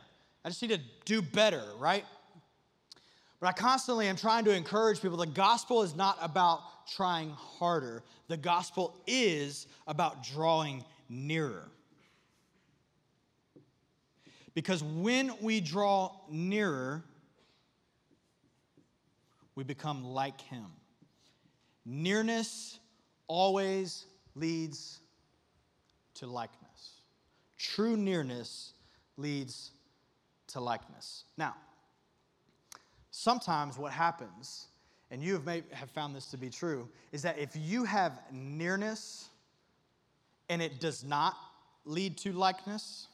I 0.44 0.48
just 0.48 0.62
need 0.62 0.72
to 0.72 0.80
do 1.04 1.22
better, 1.22 1.62
right? 1.78 2.04
But 3.40 3.48
I 3.48 3.52
constantly 3.52 4.06
am 4.06 4.16
trying 4.16 4.44
to 4.46 4.52
encourage 4.52 5.02
people 5.02 5.18
the 5.18 5.26
gospel 5.26 5.82
is 5.82 5.94
not 5.94 6.18
about 6.22 6.60
trying 6.86 7.30
harder, 7.30 8.02
the 8.28 8.36
gospel 8.36 8.96
is 9.06 9.66
about 9.86 10.24
drawing 10.24 10.84
nearer. 11.08 11.68
Because 14.54 14.82
when 14.82 15.32
we 15.42 15.60
draw 15.60 16.12
nearer, 16.30 17.04
we 19.56 19.64
become 19.64 20.04
like 20.04 20.40
him. 20.40 20.66
Nearness 21.84 22.78
always 23.26 24.04
leads 24.34 25.00
to 26.14 26.26
likeness. 26.26 27.00
True 27.58 27.96
nearness 27.96 28.74
leads 29.16 29.72
to 30.48 30.60
likeness. 30.60 31.24
Now, 31.36 31.56
sometimes 33.10 33.78
what 33.78 33.92
happens, 33.92 34.66
and 35.10 35.22
you 35.22 35.32
have, 35.32 35.46
may, 35.46 35.62
have 35.72 35.90
found 35.90 36.14
this 36.14 36.26
to 36.26 36.36
be 36.36 36.50
true, 36.50 36.88
is 37.12 37.22
that 37.22 37.38
if 37.38 37.50
you 37.54 37.84
have 37.84 38.20
nearness 38.30 39.28
and 40.48 40.60
it 40.60 40.80
does 40.80 41.02
not 41.02 41.34
lead 41.84 42.18
to 42.18 42.32
likeness, 42.32 43.06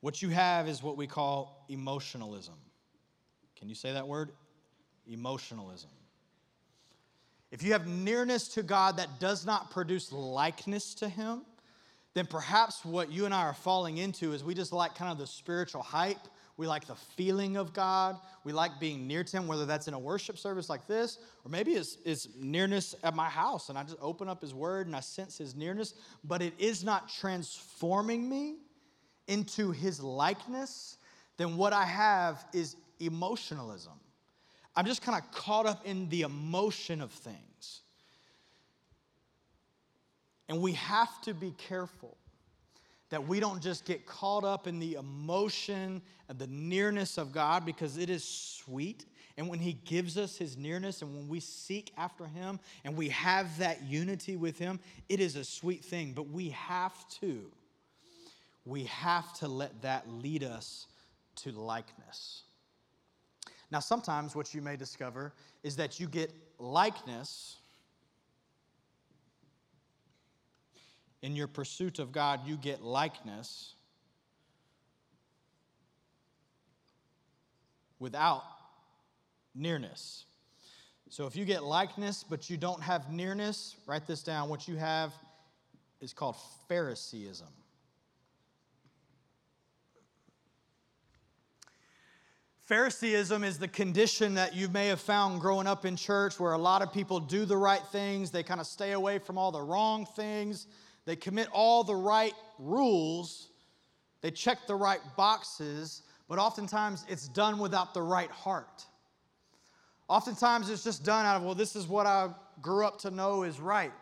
what 0.00 0.22
you 0.22 0.28
have 0.28 0.68
is 0.68 0.82
what 0.82 0.96
we 0.96 1.06
call 1.06 1.64
emotionalism. 1.68 2.54
Can 3.58 3.68
you 3.68 3.74
say 3.74 3.92
that 3.92 4.06
word? 4.06 4.30
Emotionalism. 5.10 5.90
If 7.50 7.62
you 7.62 7.72
have 7.72 7.86
nearness 7.86 8.48
to 8.48 8.62
God 8.62 8.96
that 8.98 9.20
does 9.20 9.46
not 9.46 9.70
produce 9.70 10.12
likeness 10.12 10.94
to 10.96 11.08
Him, 11.08 11.42
then 12.14 12.26
perhaps 12.26 12.84
what 12.84 13.10
you 13.12 13.24
and 13.24 13.34
I 13.34 13.42
are 13.42 13.54
falling 13.54 13.98
into 13.98 14.32
is 14.32 14.42
we 14.42 14.54
just 14.54 14.72
like 14.72 14.94
kind 14.94 15.12
of 15.12 15.18
the 15.18 15.26
spiritual 15.26 15.82
hype. 15.82 16.28
We 16.56 16.66
like 16.66 16.86
the 16.86 16.94
feeling 16.94 17.58
of 17.58 17.74
God. 17.74 18.16
We 18.42 18.52
like 18.52 18.80
being 18.80 19.06
near 19.06 19.22
to 19.22 19.36
Him, 19.36 19.46
whether 19.46 19.66
that's 19.66 19.86
in 19.86 19.94
a 19.94 19.98
worship 19.98 20.38
service 20.38 20.70
like 20.70 20.86
this, 20.86 21.18
or 21.44 21.50
maybe 21.50 21.72
it's, 21.72 21.98
it's 22.04 22.28
nearness 22.34 22.94
at 23.02 23.14
my 23.14 23.28
house 23.28 23.68
and 23.68 23.76
I 23.76 23.82
just 23.82 23.98
open 24.00 24.28
up 24.28 24.40
His 24.40 24.54
Word 24.54 24.86
and 24.86 24.96
I 24.96 25.00
sense 25.00 25.36
His 25.36 25.54
nearness, 25.54 25.94
but 26.24 26.40
it 26.40 26.54
is 26.58 26.82
not 26.82 27.08
transforming 27.08 28.28
me 28.28 28.56
into 29.28 29.70
His 29.70 30.02
likeness, 30.02 30.96
then 31.36 31.56
what 31.56 31.72
I 31.72 31.84
have 31.84 32.44
is 32.54 32.76
emotionalism. 32.98 33.92
I'm 34.76 34.84
just 34.84 35.02
kind 35.02 35.20
of 35.20 35.30
caught 35.32 35.66
up 35.66 35.86
in 35.86 36.08
the 36.10 36.22
emotion 36.22 37.00
of 37.00 37.10
things. 37.10 37.80
And 40.48 40.60
we 40.60 40.72
have 40.72 41.20
to 41.22 41.34
be 41.34 41.52
careful 41.56 42.16
that 43.10 43.26
we 43.26 43.40
don't 43.40 43.62
just 43.62 43.84
get 43.84 44.04
caught 44.04 44.44
up 44.44 44.66
in 44.66 44.78
the 44.78 44.94
emotion 44.94 46.02
and 46.28 46.38
the 46.38 46.46
nearness 46.48 47.18
of 47.18 47.32
God 47.32 47.64
because 47.64 47.98
it 47.98 48.10
is 48.10 48.24
sweet. 48.24 49.06
And 49.36 49.48
when 49.48 49.58
He 49.58 49.74
gives 49.84 50.18
us 50.18 50.36
His 50.36 50.56
nearness 50.56 51.02
and 51.02 51.14
when 51.14 51.28
we 51.28 51.40
seek 51.40 51.92
after 51.96 52.26
Him 52.26 52.58
and 52.84 52.96
we 52.96 53.08
have 53.10 53.58
that 53.58 53.82
unity 53.82 54.36
with 54.36 54.58
Him, 54.58 54.80
it 55.08 55.20
is 55.20 55.36
a 55.36 55.44
sweet 55.44 55.84
thing. 55.84 56.12
But 56.12 56.30
we 56.30 56.50
have 56.50 57.08
to, 57.20 57.50
we 58.64 58.84
have 58.84 59.32
to 59.38 59.48
let 59.48 59.82
that 59.82 60.08
lead 60.10 60.42
us 60.42 60.86
to 61.36 61.52
likeness. 61.52 62.42
Now, 63.70 63.80
sometimes 63.80 64.36
what 64.36 64.54
you 64.54 64.62
may 64.62 64.76
discover 64.76 65.32
is 65.62 65.76
that 65.76 65.98
you 65.98 66.06
get 66.06 66.32
likeness 66.58 67.56
in 71.22 71.34
your 71.34 71.48
pursuit 71.48 71.98
of 71.98 72.12
God, 72.12 72.40
you 72.46 72.56
get 72.56 72.82
likeness 72.82 73.74
without 77.98 78.44
nearness. 79.54 80.24
So 81.08 81.26
if 81.26 81.34
you 81.34 81.44
get 81.44 81.64
likeness 81.64 82.24
but 82.28 82.48
you 82.50 82.56
don't 82.56 82.82
have 82.82 83.10
nearness, 83.10 83.76
write 83.86 84.06
this 84.06 84.22
down. 84.22 84.48
What 84.48 84.68
you 84.68 84.76
have 84.76 85.12
is 86.00 86.12
called 86.12 86.36
Phariseeism. 86.68 87.48
Phariseeism 92.68 93.44
is 93.44 93.60
the 93.60 93.68
condition 93.68 94.34
that 94.34 94.52
you 94.52 94.68
may 94.68 94.88
have 94.88 95.00
found 95.00 95.40
growing 95.40 95.68
up 95.68 95.84
in 95.84 95.94
church 95.94 96.40
where 96.40 96.52
a 96.52 96.58
lot 96.58 96.82
of 96.82 96.92
people 96.92 97.20
do 97.20 97.44
the 97.44 97.56
right 97.56 97.82
things, 97.92 98.32
they 98.32 98.42
kind 98.42 98.60
of 98.60 98.66
stay 98.66 98.90
away 98.90 99.20
from 99.20 99.38
all 99.38 99.52
the 99.52 99.62
wrong 99.62 100.04
things, 100.04 100.66
they 101.04 101.14
commit 101.14 101.48
all 101.52 101.84
the 101.84 101.94
right 101.94 102.34
rules, 102.58 103.50
they 104.20 104.32
check 104.32 104.66
the 104.66 104.74
right 104.74 104.98
boxes, 105.16 106.02
but 106.28 106.40
oftentimes 106.40 107.04
it's 107.08 107.28
done 107.28 107.60
without 107.60 107.94
the 107.94 108.02
right 108.02 108.32
heart. 108.32 108.84
Oftentimes 110.08 110.68
it's 110.68 110.82
just 110.82 111.04
done 111.04 111.24
out 111.24 111.36
of, 111.36 111.44
well, 111.44 111.54
this 111.54 111.76
is 111.76 111.86
what 111.86 112.06
I 112.06 112.30
grew 112.60 112.84
up 112.84 112.98
to 113.02 113.12
know 113.12 113.44
is 113.44 113.60
right. 113.60 113.92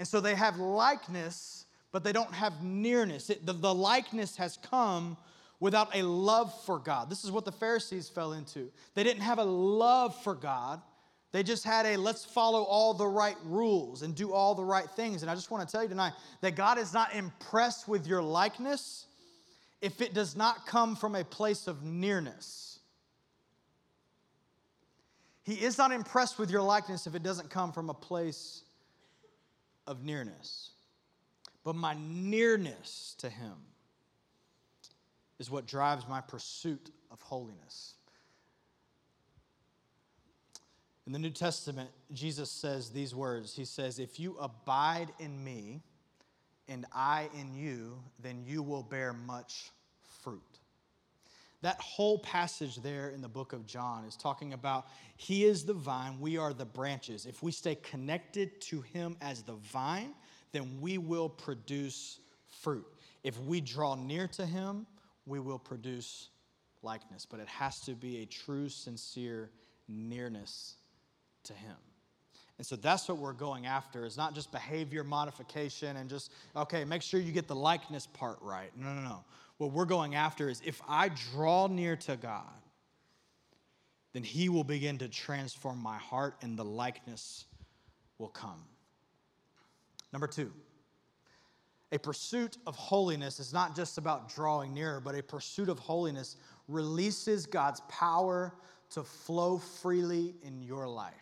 And 0.00 0.08
so 0.08 0.20
they 0.20 0.34
have 0.34 0.56
likeness, 0.56 1.66
but 1.92 2.02
they 2.02 2.12
don't 2.12 2.34
have 2.34 2.64
nearness. 2.64 3.30
It, 3.30 3.46
the, 3.46 3.52
the 3.52 3.72
likeness 3.72 4.34
has 4.38 4.56
come 4.56 5.16
without 5.60 5.94
a 5.94 6.02
love 6.02 6.52
for 6.64 6.78
God. 6.78 7.10
This 7.10 7.24
is 7.24 7.30
what 7.30 7.44
the 7.44 7.52
Pharisees 7.52 8.08
fell 8.08 8.32
into. 8.32 8.70
They 8.94 9.02
didn't 9.02 9.22
have 9.22 9.38
a 9.38 9.44
love 9.44 10.20
for 10.22 10.34
God. 10.34 10.80
They 11.32 11.42
just 11.42 11.64
had 11.64 11.84
a 11.84 11.96
let's 11.96 12.24
follow 12.24 12.62
all 12.62 12.94
the 12.94 13.06
right 13.06 13.36
rules 13.44 14.02
and 14.02 14.14
do 14.14 14.32
all 14.32 14.54
the 14.54 14.64
right 14.64 14.88
things. 14.90 15.22
And 15.22 15.30
I 15.30 15.34
just 15.34 15.50
want 15.50 15.66
to 15.66 15.70
tell 15.70 15.82
you 15.82 15.88
tonight 15.88 16.14
that 16.40 16.54
God 16.54 16.78
is 16.78 16.94
not 16.94 17.14
impressed 17.14 17.88
with 17.88 18.06
your 18.06 18.22
likeness 18.22 19.06
if 19.82 20.00
it 20.00 20.14
does 20.14 20.36
not 20.36 20.66
come 20.66 20.96
from 20.96 21.14
a 21.14 21.24
place 21.24 21.66
of 21.66 21.82
nearness. 21.82 22.78
He 25.44 25.54
is 25.54 25.78
not 25.78 25.92
impressed 25.92 26.38
with 26.38 26.50
your 26.50 26.62
likeness 26.62 27.06
if 27.06 27.14
it 27.14 27.22
doesn't 27.22 27.50
come 27.50 27.72
from 27.72 27.90
a 27.90 27.94
place 27.94 28.62
of 29.86 30.04
nearness. 30.04 30.70
But 31.64 31.74
my 31.74 31.96
nearness 31.98 33.14
to 33.18 33.28
Him 33.28 33.54
is 35.38 35.50
what 35.50 35.66
drives 35.66 36.06
my 36.08 36.20
pursuit 36.20 36.90
of 37.10 37.20
holiness. 37.22 37.94
In 41.06 41.12
the 41.12 41.18
New 41.18 41.30
Testament, 41.30 41.88
Jesus 42.12 42.50
says 42.50 42.90
these 42.90 43.14
words 43.14 43.54
He 43.54 43.64
says, 43.64 43.98
If 43.98 44.20
you 44.20 44.36
abide 44.38 45.08
in 45.18 45.42
me 45.42 45.80
and 46.68 46.84
I 46.92 47.30
in 47.34 47.54
you, 47.54 47.98
then 48.22 48.42
you 48.44 48.62
will 48.62 48.82
bear 48.82 49.14
much 49.14 49.70
fruit. 50.22 50.42
That 51.62 51.80
whole 51.80 52.18
passage 52.18 52.76
there 52.76 53.08
in 53.08 53.20
the 53.20 53.28
book 53.28 53.52
of 53.52 53.66
John 53.66 54.04
is 54.04 54.16
talking 54.16 54.52
about 54.52 54.86
He 55.16 55.44
is 55.44 55.64
the 55.64 55.72
vine, 55.72 56.20
we 56.20 56.36
are 56.36 56.52
the 56.52 56.66
branches. 56.66 57.24
If 57.24 57.42
we 57.42 57.52
stay 57.52 57.76
connected 57.76 58.60
to 58.62 58.82
Him 58.82 59.16
as 59.22 59.42
the 59.42 59.54
vine, 59.54 60.12
then 60.52 60.78
we 60.80 60.98
will 60.98 61.28
produce 61.28 62.20
fruit. 62.60 62.86
If 63.24 63.40
we 63.40 63.60
draw 63.60 63.94
near 63.94 64.28
to 64.28 64.44
Him, 64.44 64.86
we 65.28 65.40
will 65.40 65.58
produce 65.58 66.28
likeness. 66.82 67.26
But 67.26 67.40
it 67.40 67.48
has 67.48 67.80
to 67.82 67.92
be 67.92 68.22
a 68.22 68.26
true, 68.26 68.68
sincere 68.68 69.50
nearness 69.88 70.76
to 71.44 71.52
Him. 71.52 71.76
And 72.58 72.66
so 72.66 72.74
that's 72.74 73.08
what 73.08 73.18
we're 73.18 73.32
going 73.32 73.66
after 73.66 74.04
is 74.04 74.16
not 74.16 74.34
just 74.34 74.50
behavior 74.50 75.04
modification 75.04 75.96
and 75.96 76.10
just, 76.10 76.32
okay, 76.56 76.84
make 76.84 77.02
sure 77.02 77.20
you 77.20 77.30
get 77.30 77.46
the 77.46 77.54
likeness 77.54 78.06
part 78.06 78.38
right. 78.42 78.70
No, 78.76 78.92
no, 78.92 79.00
no. 79.00 79.24
What 79.58 79.72
we're 79.72 79.84
going 79.84 80.16
after 80.16 80.48
is 80.48 80.60
if 80.64 80.80
I 80.88 81.10
draw 81.32 81.68
near 81.68 81.94
to 81.96 82.16
God, 82.16 82.42
then 84.12 84.24
He 84.24 84.48
will 84.48 84.64
begin 84.64 84.98
to 84.98 85.08
transform 85.08 85.78
my 85.78 85.98
heart 85.98 86.36
and 86.42 86.58
the 86.58 86.64
likeness 86.64 87.46
will 88.18 88.28
come. 88.28 88.64
Number 90.12 90.26
two, 90.26 90.52
a 91.90 91.98
pursuit 91.98 92.58
of 92.66 92.76
holiness 92.76 93.40
is 93.40 93.52
not 93.52 93.74
just 93.74 93.96
about 93.96 94.32
drawing 94.34 94.74
nearer, 94.74 95.00
but 95.00 95.14
a 95.14 95.22
pursuit 95.22 95.68
of 95.68 95.78
holiness 95.78 96.36
releases 96.68 97.46
God's 97.46 97.80
power 97.88 98.52
to 98.90 99.02
flow 99.02 99.58
freely 99.58 100.34
in 100.42 100.62
your 100.62 100.86
life. 100.86 101.14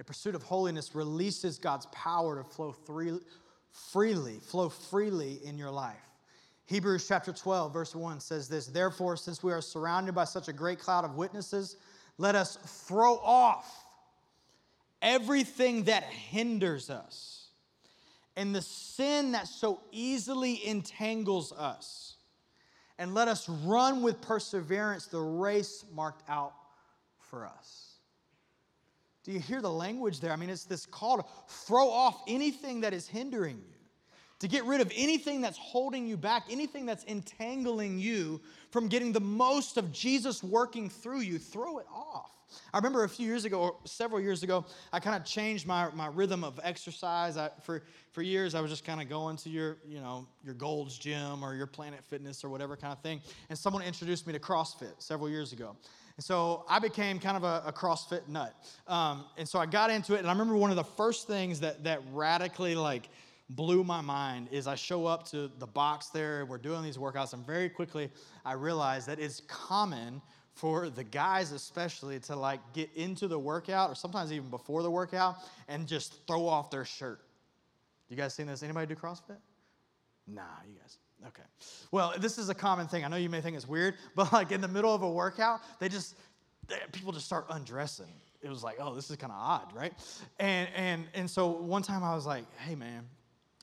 A 0.00 0.04
pursuit 0.04 0.34
of 0.34 0.42
holiness 0.42 0.94
releases 0.94 1.58
God's 1.58 1.86
power 1.92 2.42
to 2.42 2.44
flow 2.44 2.72
freely, 2.72 4.40
flow 4.40 4.68
freely 4.68 5.40
in 5.44 5.58
your 5.58 5.70
life. 5.70 5.96
Hebrews 6.66 7.06
chapter 7.06 7.32
12, 7.32 7.72
verse 7.72 7.94
1 7.94 8.20
says 8.20 8.48
this 8.48 8.66
Therefore, 8.66 9.16
since 9.16 9.42
we 9.42 9.52
are 9.52 9.60
surrounded 9.60 10.14
by 10.14 10.24
such 10.24 10.48
a 10.48 10.52
great 10.52 10.78
cloud 10.78 11.04
of 11.04 11.16
witnesses, 11.16 11.76
let 12.16 12.34
us 12.34 12.56
throw 12.86 13.16
off 13.18 13.84
everything 15.02 15.84
that 15.84 16.04
hinders 16.04 16.88
us 16.88 17.33
and 18.36 18.54
the 18.54 18.62
sin 18.62 19.32
that 19.32 19.48
so 19.48 19.80
easily 19.92 20.66
entangles 20.66 21.52
us. 21.52 22.16
And 22.98 23.14
let 23.14 23.26
us 23.28 23.48
run 23.48 24.02
with 24.02 24.20
perseverance 24.20 25.06
the 25.06 25.20
race 25.20 25.84
marked 25.92 26.22
out 26.28 26.52
for 27.18 27.46
us. 27.46 27.94
Do 29.24 29.32
you 29.32 29.40
hear 29.40 29.60
the 29.60 29.70
language 29.70 30.20
there? 30.20 30.32
I 30.32 30.36
mean, 30.36 30.50
it's 30.50 30.64
this 30.64 30.86
call 30.86 31.16
to 31.16 31.24
throw 31.48 31.88
off 31.88 32.22
anything 32.28 32.82
that 32.82 32.92
is 32.92 33.08
hindering 33.08 33.56
you 33.56 33.74
to 34.40 34.48
get 34.48 34.64
rid 34.64 34.80
of 34.80 34.92
anything 34.94 35.40
that's 35.40 35.56
holding 35.56 36.06
you 36.06 36.16
back, 36.16 36.44
anything 36.50 36.84
that's 36.84 37.04
entangling 37.04 37.98
you 37.98 38.40
from 38.70 38.88
getting 38.88 39.12
the 39.12 39.20
most 39.20 39.78
of 39.78 39.90
Jesus 39.90 40.42
working 40.42 40.90
through 40.90 41.20
you, 41.20 41.38
throw 41.38 41.78
it 41.78 41.86
off. 41.90 42.30
I 42.72 42.78
remember 42.78 43.04
a 43.04 43.08
few 43.08 43.26
years 43.26 43.44
ago, 43.44 43.60
or 43.60 43.76
several 43.84 44.20
years 44.20 44.42
ago, 44.42 44.64
I 44.92 45.00
kind 45.00 45.16
of 45.16 45.24
changed 45.24 45.66
my, 45.66 45.88
my 45.94 46.06
rhythm 46.06 46.44
of 46.44 46.58
exercise. 46.62 47.36
I, 47.36 47.50
for, 47.62 47.82
for 48.12 48.22
years, 48.22 48.54
I 48.54 48.60
was 48.60 48.70
just 48.70 48.84
kind 48.84 49.00
of 49.00 49.08
going 49.08 49.36
to 49.38 49.50
your, 49.50 49.78
you 49.86 50.00
know, 50.00 50.26
your 50.44 50.54
Gold's 50.54 50.98
Gym 50.98 51.44
or 51.44 51.54
your 51.54 51.66
Planet 51.66 52.00
Fitness 52.08 52.44
or 52.44 52.48
whatever 52.48 52.76
kind 52.76 52.92
of 52.92 53.00
thing. 53.00 53.20
And 53.48 53.58
someone 53.58 53.82
introduced 53.82 54.26
me 54.26 54.32
to 54.32 54.38
CrossFit 54.38 54.94
several 54.98 55.28
years 55.28 55.52
ago. 55.52 55.76
And 56.16 56.24
so 56.24 56.64
I 56.68 56.78
became 56.78 57.18
kind 57.18 57.36
of 57.36 57.44
a, 57.44 57.62
a 57.66 57.72
CrossFit 57.72 58.28
nut. 58.28 58.54
Um, 58.86 59.24
and 59.36 59.48
so 59.48 59.58
I 59.58 59.66
got 59.66 59.90
into 59.90 60.14
it, 60.14 60.20
and 60.20 60.28
I 60.28 60.32
remember 60.32 60.56
one 60.56 60.70
of 60.70 60.76
the 60.76 60.84
first 60.84 61.26
things 61.26 61.60
that, 61.60 61.84
that 61.84 62.02
radically, 62.12 62.74
like, 62.74 63.08
blew 63.50 63.84
my 63.84 64.00
mind 64.00 64.48
is 64.50 64.66
I 64.66 64.74
show 64.74 65.06
up 65.06 65.28
to 65.28 65.50
the 65.58 65.66
box 65.66 66.06
there, 66.06 66.46
we're 66.46 66.56
doing 66.56 66.82
these 66.82 66.96
workouts, 66.96 67.34
and 67.34 67.44
very 67.44 67.68
quickly 67.68 68.10
I 68.44 68.54
realized 68.54 69.06
that 69.08 69.18
it's 69.18 69.42
common 69.48 70.22
for 70.54 70.88
the 70.88 71.04
guys 71.04 71.52
especially 71.52 72.20
to 72.20 72.36
like 72.36 72.60
get 72.72 72.90
into 72.94 73.28
the 73.28 73.38
workout 73.38 73.90
or 73.90 73.94
sometimes 73.94 74.32
even 74.32 74.48
before 74.48 74.82
the 74.82 74.90
workout 74.90 75.36
and 75.68 75.86
just 75.86 76.26
throw 76.26 76.46
off 76.46 76.70
their 76.70 76.84
shirt. 76.84 77.20
You 78.08 78.16
guys 78.16 78.34
seen 78.34 78.46
this? 78.46 78.62
Anybody 78.62 78.94
do 78.94 79.00
CrossFit? 79.00 79.38
Nah, 80.26 80.42
you 80.66 80.74
guys. 80.80 80.98
Okay. 81.26 81.42
Well, 81.90 82.14
this 82.18 82.38
is 82.38 82.48
a 82.48 82.54
common 82.54 82.86
thing. 82.86 83.04
I 83.04 83.08
know 83.08 83.16
you 83.16 83.30
may 83.30 83.40
think 83.40 83.56
it's 83.56 83.68
weird, 83.68 83.94
but 84.14 84.32
like 84.32 84.52
in 84.52 84.60
the 84.60 84.68
middle 84.68 84.94
of 84.94 85.02
a 85.02 85.10
workout, 85.10 85.60
they 85.80 85.88
just 85.88 86.14
people 86.92 87.12
just 87.12 87.26
start 87.26 87.46
undressing. 87.50 88.12
It 88.42 88.48
was 88.48 88.62
like, 88.62 88.76
oh, 88.78 88.94
this 88.94 89.10
is 89.10 89.16
kind 89.16 89.32
of 89.32 89.38
odd, 89.40 89.74
right? 89.74 89.92
And 90.38 90.68
and 90.76 91.04
and 91.14 91.30
so 91.30 91.48
one 91.48 91.82
time 91.82 92.04
I 92.04 92.14
was 92.14 92.26
like, 92.26 92.44
hey 92.58 92.74
man, 92.74 93.04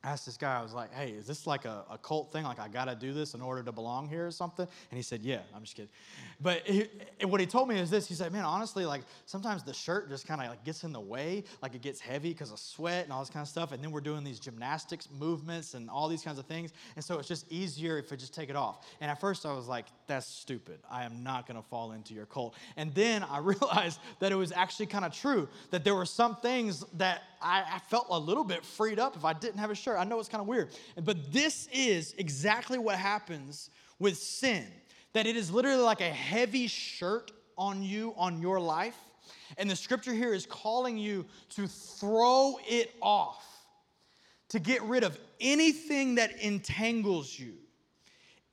asked 0.03 0.25
this 0.25 0.37
guy, 0.37 0.59
I 0.59 0.63
was 0.63 0.73
like, 0.73 0.93
hey, 0.93 1.11
is 1.11 1.27
this 1.27 1.45
like 1.45 1.65
a, 1.65 1.83
a 1.89 1.97
cult 1.97 2.31
thing? 2.31 2.43
Like, 2.43 2.59
I 2.59 2.67
got 2.67 2.85
to 2.85 2.95
do 2.95 3.13
this 3.13 3.33
in 3.33 3.41
order 3.41 3.61
to 3.63 3.71
belong 3.71 4.09
here 4.09 4.25
or 4.25 4.31
something? 4.31 4.67
And 4.89 4.97
he 4.97 5.03
said, 5.03 5.21
yeah, 5.21 5.41
I'm 5.55 5.61
just 5.61 5.75
kidding. 5.75 5.91
But 6.39 6.65
he, 6.65 6.87
what 7.23 7.39
he 7.39 7.45
told 7.45 7.69
me 7.69 7.77
is 7.77 7.89
this 7.89 8.07
he 8.07 8.15
said, 8.15 8.31
man, 8.31 8.43
honestly, 8.43 8.85
like, 8.85 9.03
sometimes 9.25 9.63
the 9.63 9.73
shirt 9.73 10.09
just 10.09 10.27
kind 10.27 10.41
of 10.41 10.49
like 10.49 10.63
gets 10.63 10.83
in 10.83 10.91
the 10.91 10.99
way, 10.99 11.43
like 11.61 11.75
it 11.75 11.81
gets 11.81 11.99
heavy 11.99 12.29
because 12.29 12.51
of 12.51 12.59
sweat 12.59 13.03
and 13.03 13.13
all 13.13 13.19
this 13.19 13.29
kind 13.29 13.43
of 13.43 13.47
stuff. 13.47 13.71
And 13.71 13.83
then 13.83 13.91
we're 13.91 14.01
doing 14.01 14.23
these 14.23 14.39
gymnastics 14.39 15.07
movements 15.19 15.75
and 15.75 15.89
all 15.89 16.07
these 16.07 16.23
kinds 16.23 16.39
of 16.39 16.45
things. 16.45 16.71
And 16.95 17.05
so 17.05 17.19
it's 17.19 17.27
just 17.27 17.51
easier 17.51 17.97
if 17.99 18.09
we 18.09 18.17
just 18.17 18.33
take 18.33 18.49
it 18.49 18.55
off. 18.55 18.85
And 19.01 19.11
at 19.11 19.19
first 19.19 19.45
I 19.45 19.53
was 19.53 19.67
like, 19.67 19.85
that's 20.11 20.27
stupid. 20.27 20.79
I 20.89 21.05
am 21.05 21.23
not 21.23 21.47
going 21.47 21.55
to 21.61 21.67
fall 21.67 21.93
into 21.93 22.13
your 22.13 22.25
cult. 22.25 22.55
And 22.75 22.93
then 22.93 23.23
I 23.23 23.37
realized 23.39 23.99
that 24.19 24.31
it 24.31 24.35
was 24.35 24.51
actually 24.51 24.87
kind 24.87 25.05
of 25.05 25.13
true, 25.13 25.47
that 25.69 25.83
there 25.83 25.95
were 25.95 26.05
some 26.05 26.35
things 26.35 26.83
that 26.93 27.23
I, 27.41 27.63
I 27.75 27.79
felt 27.79 28.07
a 28.09 28.19
little 28.19 28.43
bit 28.43 28.65
freed 28.65 28.99
up 28.99 29.15
if 29.15 29.23
I 29.23 29.33
didn't 29.33 29.59
have 29.59 29.71
a 29.71 29.75
shirt. 29.75 29.97
I 29.97 30.03
know 30.03 30.19
it's 30.19 30.29
kind 30.29 30.41
of 30.41 30.47
weird. 30.47 30.69
But 31.01 31.31
this 31.31 31.69
is 31.73 32.13
exactly 32.17 32.77
what 32.77 32.97
happens 32.97 33.69
with 33.99 34.17
sin 34.17 34.67
that 35.13 35.25
it 35.25 35.35
is 35.35 35.51
literally 35.51 35.81
like 35.81 36.01
a 36.01 36.09
heavy 36.09 36.67
shirt 36.67 37.31
on 37.57 37.83
you, 37.83 38.13
on 38.17 38.41
your 38.41 38.59
life. 38.59 38.97
And 39.57 39.69
the 39.69 39.75
scripture 39.75 40.13
here 40.13 40.33
is 40.33 40.45
calling 40.45 40.97
you 40.97 41.25
to 41.51 41.67
throw 41.67 42.57
it 42.67 42.93
off, 43.01 43.45
to 44.49 44.59
get 44.59 44.81
rid 44.83 45.03
of 45.03 45.17
anything 45.39 46.15
that 46.15 46.39
entangles 46.41 47.37
you, 47.37 47.53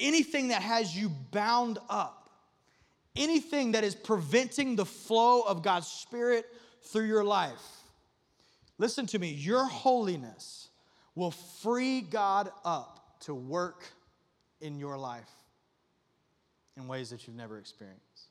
anything 0.00 0.48
that 0.48 0.62
has 0.62 0.96
you 0.96 1.10
bound 1.30 1.78
up, 1.88 2.30
anything 3.16 3.72
that 3.72 3.84
is 3.84 3.94
preventing 3.94 4.76
the 4.76 4.84
flow 4.84 5.42
of 5.42 5.62
God's 5.62 5.88
Spirit 5.88 6.46
through 6.82 7.06
your 7.06 7.24
life. 7.24 7.82
Listen 8.78 9.06
to 9.06 9.18
me, 9.18 9.30
your 9.30 9.64
holiness 9.64 10.68
will 11.14 11.32
free 11.32 12.00
God 12.00 12.50
up 12.64 13.18
to 13.20 13.34
work 13.34 13.84
in 14.60 14.78
your 14.78 14.96
life 14.96 15.30
in 16.76 16.86
ways 16.86 17.10
that 17.10 17.26
you've 17.26 17.36
never 17.36 17.58
experienced. 17.58 18.28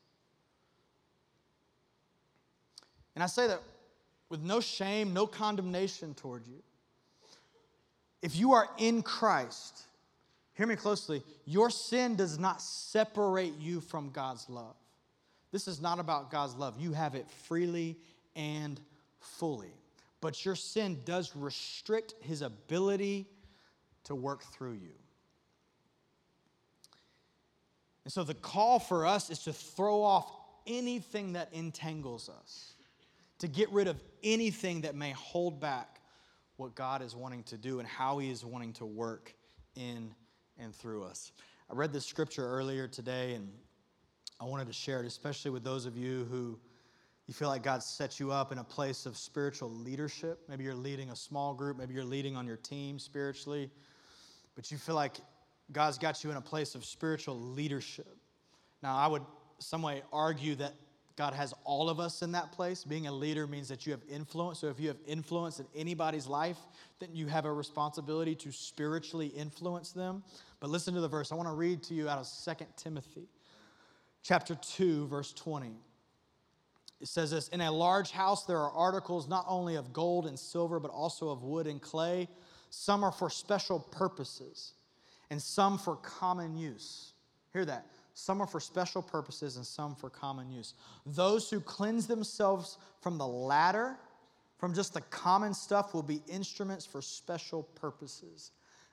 And 3.14 3.22
I 3.22 3.26
say 3.26 3.46
that 3.48 3.60
with 4.30 4.40
no 4.42 4.60
shame, 4.60 5.12
no 5.12 5.26
condemnation 5.26 6.14
toward 6.14 6.46
you. 6.46 6.62
If 8.22 8.36
you 8.36 8.52
are 8.52 8.68
in 8.78 9.02
Christ, 9.02 9.87
hear 10.58 10.66
me 10.66 10.76
closely, 10.76 11.22
your 11.46 11.70
sin 11.70 12.16
does 12.16 12.38
not 12.38 12.60
separate 12.60 13.56
you 13.58 13.80
from 13.80 14.10
God's 14.10 14.50
love. 14.50 14.76
This 15.52 15.66
is 15.66 15.80
not 15.80 15.98
about 15.98 16.30
God's 16.30 16.54
love. 16.54 16.78
You 16.78 16.92
have 16.92 17.14
it 17.14 17.30
freely 17.30 17.96
and 18.36 18.78
fully 19.18 19.72
but 20.20 20.44
your 20.44 20.54
sin 20.54 21.00
does 21.04 21.34
restrict 21.36 22.14
his 22.20 22.42
ability 22.42 23.26
to 24.04 24.14
work 24.14 24.42
through 24.42 24.72
you. 24.72 24.94
And 28.04 28.12
so 28.12 28.24
the 28.24 28.34
call 28.34 28.78
for 28.78 29.06
us 29.06 29.30
is 29.30 29.40
to 29.40 29.52
throw 29.52 30.02
off 30.02 30.30
anything 30.66 31.34
that 31.34 31.50
entangles 31.52 32.28
us, 32.28 32.72
to 33.38 33.48
get 33.48 33.70
rid 33.70 33.86
of 33.86 34.02
anything 34.24 34.80
that 34.82 34.94
may 34.94 35.12
hold 35.12 35.60
back 35.60 36.00
what 36.56 36.74
God 36.74 37.02
is 37.02 37.14
wanting 37.14 37.44
to 37.44 37.56
do 37.56 37.78
and 37.78 37.86
how 37.86 38.18
He 38.18 38.30
is 38.30 38.44
wanting 38.44 38.72
to 38.74 38.86
work 38.86 39.34
in 39.76 40.12
and 40.58 40.74
through 40.74 41.04
us. 41.04 41.32
I 41.70 41.74
read 41.74 41.92
this 41.92 42.06
scripture 42.06 42.46
earlier 42.46 42.88
today 42.88 43.34
and 43.34 43.50
I 44.40 44.44
wanted 44.44 44.66
to 44.68 44.72
share 44.72 45.00
it, 45.00 45.06
especially 45.06 45.50
with 45.50 45.64
those 45.64 45.86
of 45.86 45.96
you 45.96 46.26
who 46.30 46.58
you 47.26 47.34
feel 47.34 47.48
like 47.48 47.62
God 47.62 47.82
set 47.82 48.18
you 48.18 48.32
up 48.32 48.52
in 48.52 48.58
a 48.58 48.64
place 48.64 49.04
of 49.04 49.16
spiritual 49.16 49.70
leadership. 49.70 50.40
Maybe 50.48 50.64
you're 50.64 50.74
leading 50.74 51.10
a 51.10 51.16
small 51.16 51.52
group, 51.52 51.76
maybe 51.76 51.92
you're 51.92 52.04
leading 52.04 52.36
on 52.36 52.46
your 52.46 52.56
team 52.56 52.98
spiritually, 52.98 53.70
but 54.56 54.70
you 54.70 54.78
feel 54.78 54.94
like 54.94 55.16
God's 55.70 55.98
got 55.98 56.24
you 56.24 56.30
in 56.30 56.36
a 56.36 56.40
place 56.40 56.74
of 56.74 56.84
spiritual 56.84 57.38
leadership. 57.38 58.16
Now, 58.82 58.96
I 58.96 59.06
would 59.08 59.22
some 59.58 59.82
way 59.82 60.02
argue 60.12 60.54
that 60.56 60.72
God 61.18 61.34
has 61.34 61.52
all 61.64 61.90
of 61.90 61.98
us 61.98 62.22
in 62.22 62.30
that 62.32 62.52
place. 62.52 62.84
Being 62.84 63.08
a 63.08 63.12
leader 63.12 63.48
means 63.48 63.66
that 63.68 63.84
you 63.84 63.92
have 63.92 64.02
influence. 64.08 64.60
So 64.60 64.68
if 64.68 64.78
you 64.78 64.86
have 64.86 64.98
influence 65.04 65.58
in 65.58 65.66
anybody's 65.74 66.28
life, 66.28 66.58
then 67.00 67.08
you 67.12 67.26
have 67.26 67.44
a 67.44 67.52
responsibility 67.52 68.36
to 68.36 68.52
spiritually 68.52 69.26
influence 69.26 69.90
them. 69.90 70.22
But 70.60 70.70
listen 70.70 70.94
to 70.94 71.00
the 71.00 71.08
verse. 71.08 71.32
I 71.32 71.34
want 71.34 71.48
to 71.48 71.54
read 71.54 71.82
to 71.84 71.94
you 71.94 72.08
out 72.08 72.18
of 72.18 72.28
2 72.44 72.64
Timothy 72.76 73.26
chapter 74.22 74.54
2 74.54 75.08
verse 75.08 75.32
20. 75.32 75.72
It 77.00 77.08
says 77.08 77.32
this 77.32 77.48
In 77.48 77.62
a 77.62 77.72
large 77.72 78.12
house, 78.12 78.44
there 78.44 78.58
are 78.58 78.70
articles 78.70 79.26
not 79.26 79.44
only 79.48 79.74
of 79.74 79.92
gold 79.92 80.24
and 80.24 80.38
silver, 80.38 80.78
but 80.78 80.92
also 80.92 81.30
of 81.30 81.42
wood 81.42 81.66
and 81.66 81.82
clay. 81.82 82.28
Some 82.70 83.02
are 83.02 83.12
for 83.12 83.28
special 83.28 83.80
purposes, 83.80 84.74
and 85.30 85.42
some 85.42 85.78
for 85.78 85.96
common 85.96 86.56
use. 86.56 87.12
Hear 87.52 87.64
that. 87.64 87.86
Some 88.18 88.42
are 88.42 88.48
for 88.48 88.58
special 88.58 89.00
purposes, 89.00 89.58
and 89.58 89.64
some 89.64 89.94
for 89.94 90.10
common 90.10 90.50
use. 90.50 90.74
Those 91.06 91.48
who 91.48 91.60
cleanse 91.60 92.08
themselves 92.08 92.76
from 93.00 93.16
the 93.16 93.26
latter, 93.26 93.96
from 94.58 94.74
just 94.74 94.92
the 94.92 95.02
common 95.02 95.54
stuff, 95.54 95.94
will 95.94 96.02
be 96.02 96.20
instruments 96.26 96.84
for 96.84 97.00
special 97.00 97.62
purposes, 97.76 98.50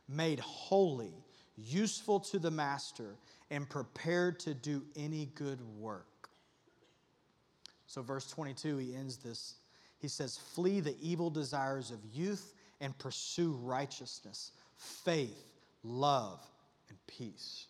made 0.07 0.39
holy, 0.41 1.11
useful 1.57 2.19
to 2.19 2.37
the 2.37 2.51
master, 2.51 3.15
and 3.49 3.67
prepared 3.67 4.39
to 4.41 4.53
do 4.53 4.83
any 4.95 5.25
good 5.33 5.59
work. 5.79 6.29
So, 7.87 8.03
verse 8.03 8.29
22, 8.29 8.77
he 8.77 8.95
ends 8.95 9.17
this. 9.17 9.55
He 9.97 10.07
says, 10.07 10.37
Flee 10.37 10.81
the 10.81 10.95
evil 11.01 11.31
desires 11.31 11.89
of 11.89 11.97
youth 12.13 12.53
and 12.79 12.95
pursue 12.99 13.53
righteousness, 13.63 14.51
faith, 14.77 15.51
love, 15.81 16.47
and 16.89 16.97
peace. 17.07 17.65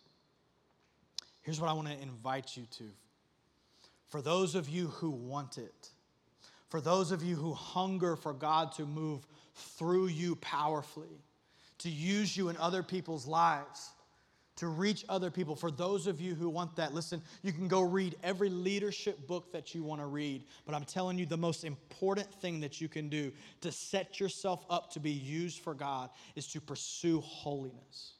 Here's 1.45 1.61
what 1.61 1.69
I 1.69 1.73
want 1.73 1.87
to 1.87 2.01
invite 2.01 2.57
you 2.57 2.65
to. 2.79 2.85
For 4.09 4.19
those 4.19 4.55
of 4.55 4.67
you 4.67 4.87
who 4.87 5.11
want 5.11 5.59
it, 5.59 5.89
for 6.69 6.81
those 6.81 7.11
of 7.11 7.21
you 7.21 7.35
who 7.35 7.53
hunger 7.53 8.15
for 8.15 8.33
God 8.33 8.71
to 8.73 8.85
move 8.85 9.27
through 9.53 10.07
you 10.07 10.37
powerfully, 10.37 11.21
to 11.77 11.89
use 11.89 12.35
you 12.35 12.49
in 12.49 12.57
other 12.57 12.81
people's 12.81 13.27
lives, 13.27 13.91
to 14.55 14.67
reach 14.67 15.05
other 15.07 15.29
people. 15.29 15.55
For 15.55 15.69
those 15.69 16.07
of 16.07 16.19
you 16.19 16.33
who 16.33 16.49
want 16.49 16.77
that, 16.77 16.95
listen, 16.95 17.21
you 17.43 17.53
can 17.53 17.67
go 17.67 17.81
read 17.81 18.15
every 18.23 18.49
leadership 18.49 19.27
book 19.27 19.51
that 19.51 19.75
you 19.75 19.83
want 19.83 20.01
to 20.01 20.07
read. 20.07 20.45
But 20.65 20.73
I'm 20.73 20.85
telling 20.85 21.19
you, 21.19 21.27
the 21.27 21.37
most 21.37 21.63
important 21.63 22.33
thing 22.41 22.59
that 22.61 22.81
you 22.81 22.87
can 22.87 23.07
do 23.07 23.31
to 23.61 23.71
set 23.71 24.19
yourself 24.19 24.65
up 24.67 24.91
to 24.93 24.99
be 24.99 25.11
used 25.11 25.59
for 25.59 25.75
God 25.75 26.09
is 26.35 26.47
to 26.53 26.59
pursue 26.59 27.21
holiness. 27.21 28.14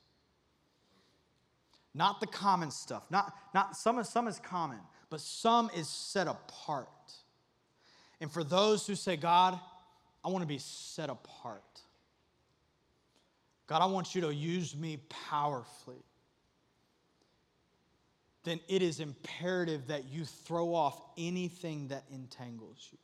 Not 1.95 2.19
the 2.19 2.27
common 2.27 2.69
stuff. 2.69 3.09
Not, 3.09 3.33
not 3.55 3.75
some, 3.75 4.03
some 4.03 4.27
is 4.27 4.39
common, 4.39 4.79
but 5.09 5.19
some 5.19 5.71
is 5.75 5.87
set 5.87 6.27
apart. 6.27 6.87
And 8.21 8.31
for 8.31 8.43
those 8.43 8.85
who 8.85 8.93
say, 8.93 9.17
God, 9.17 9.59
I 10.23 10.29
want 10.29 10.43
to 10.43 10.47
be 10.47 10.59
set 10.59 11.09
apart. 11.09 11.63
God, 13.65 13.81
I 13.81 13.87
want 13.87 14.13
you 14.13 14.21
to 14.21 14.33
use 14.33 14.75
me 14.75 14.99
powerfully 15.09 16.03
then 18.45 18.59
it 18.67 18.81
is 18.81 18.99
imperative 18.99 19.87
that 19.87 20.05
you 20.05 20.23
throw 20.23 20.73
off 20.73 21.01
anything 21.17 21.89
that 21.89 22.03
entangles 22.13 22.87
you. 22.91 22.97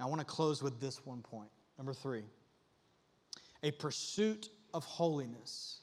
I 0.00 0.06
want 0.06 0.20
to 0.20 0.26
close 0.26 0.62
with 0.62 0.80
this 0.80 1.06
one 1.06 1.22
point. 1.22 1.50
Number 1.78 1.94
three 1.94 2.24
a 3.62 3.70
pursuit 3.70 4.50
of 4.74 4.84
holiness 4.84 5.80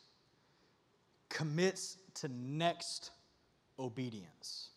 commits 1.31 1.97
to 2.15 2.27
next 2.29 3.11
obedience. 3.79 4.69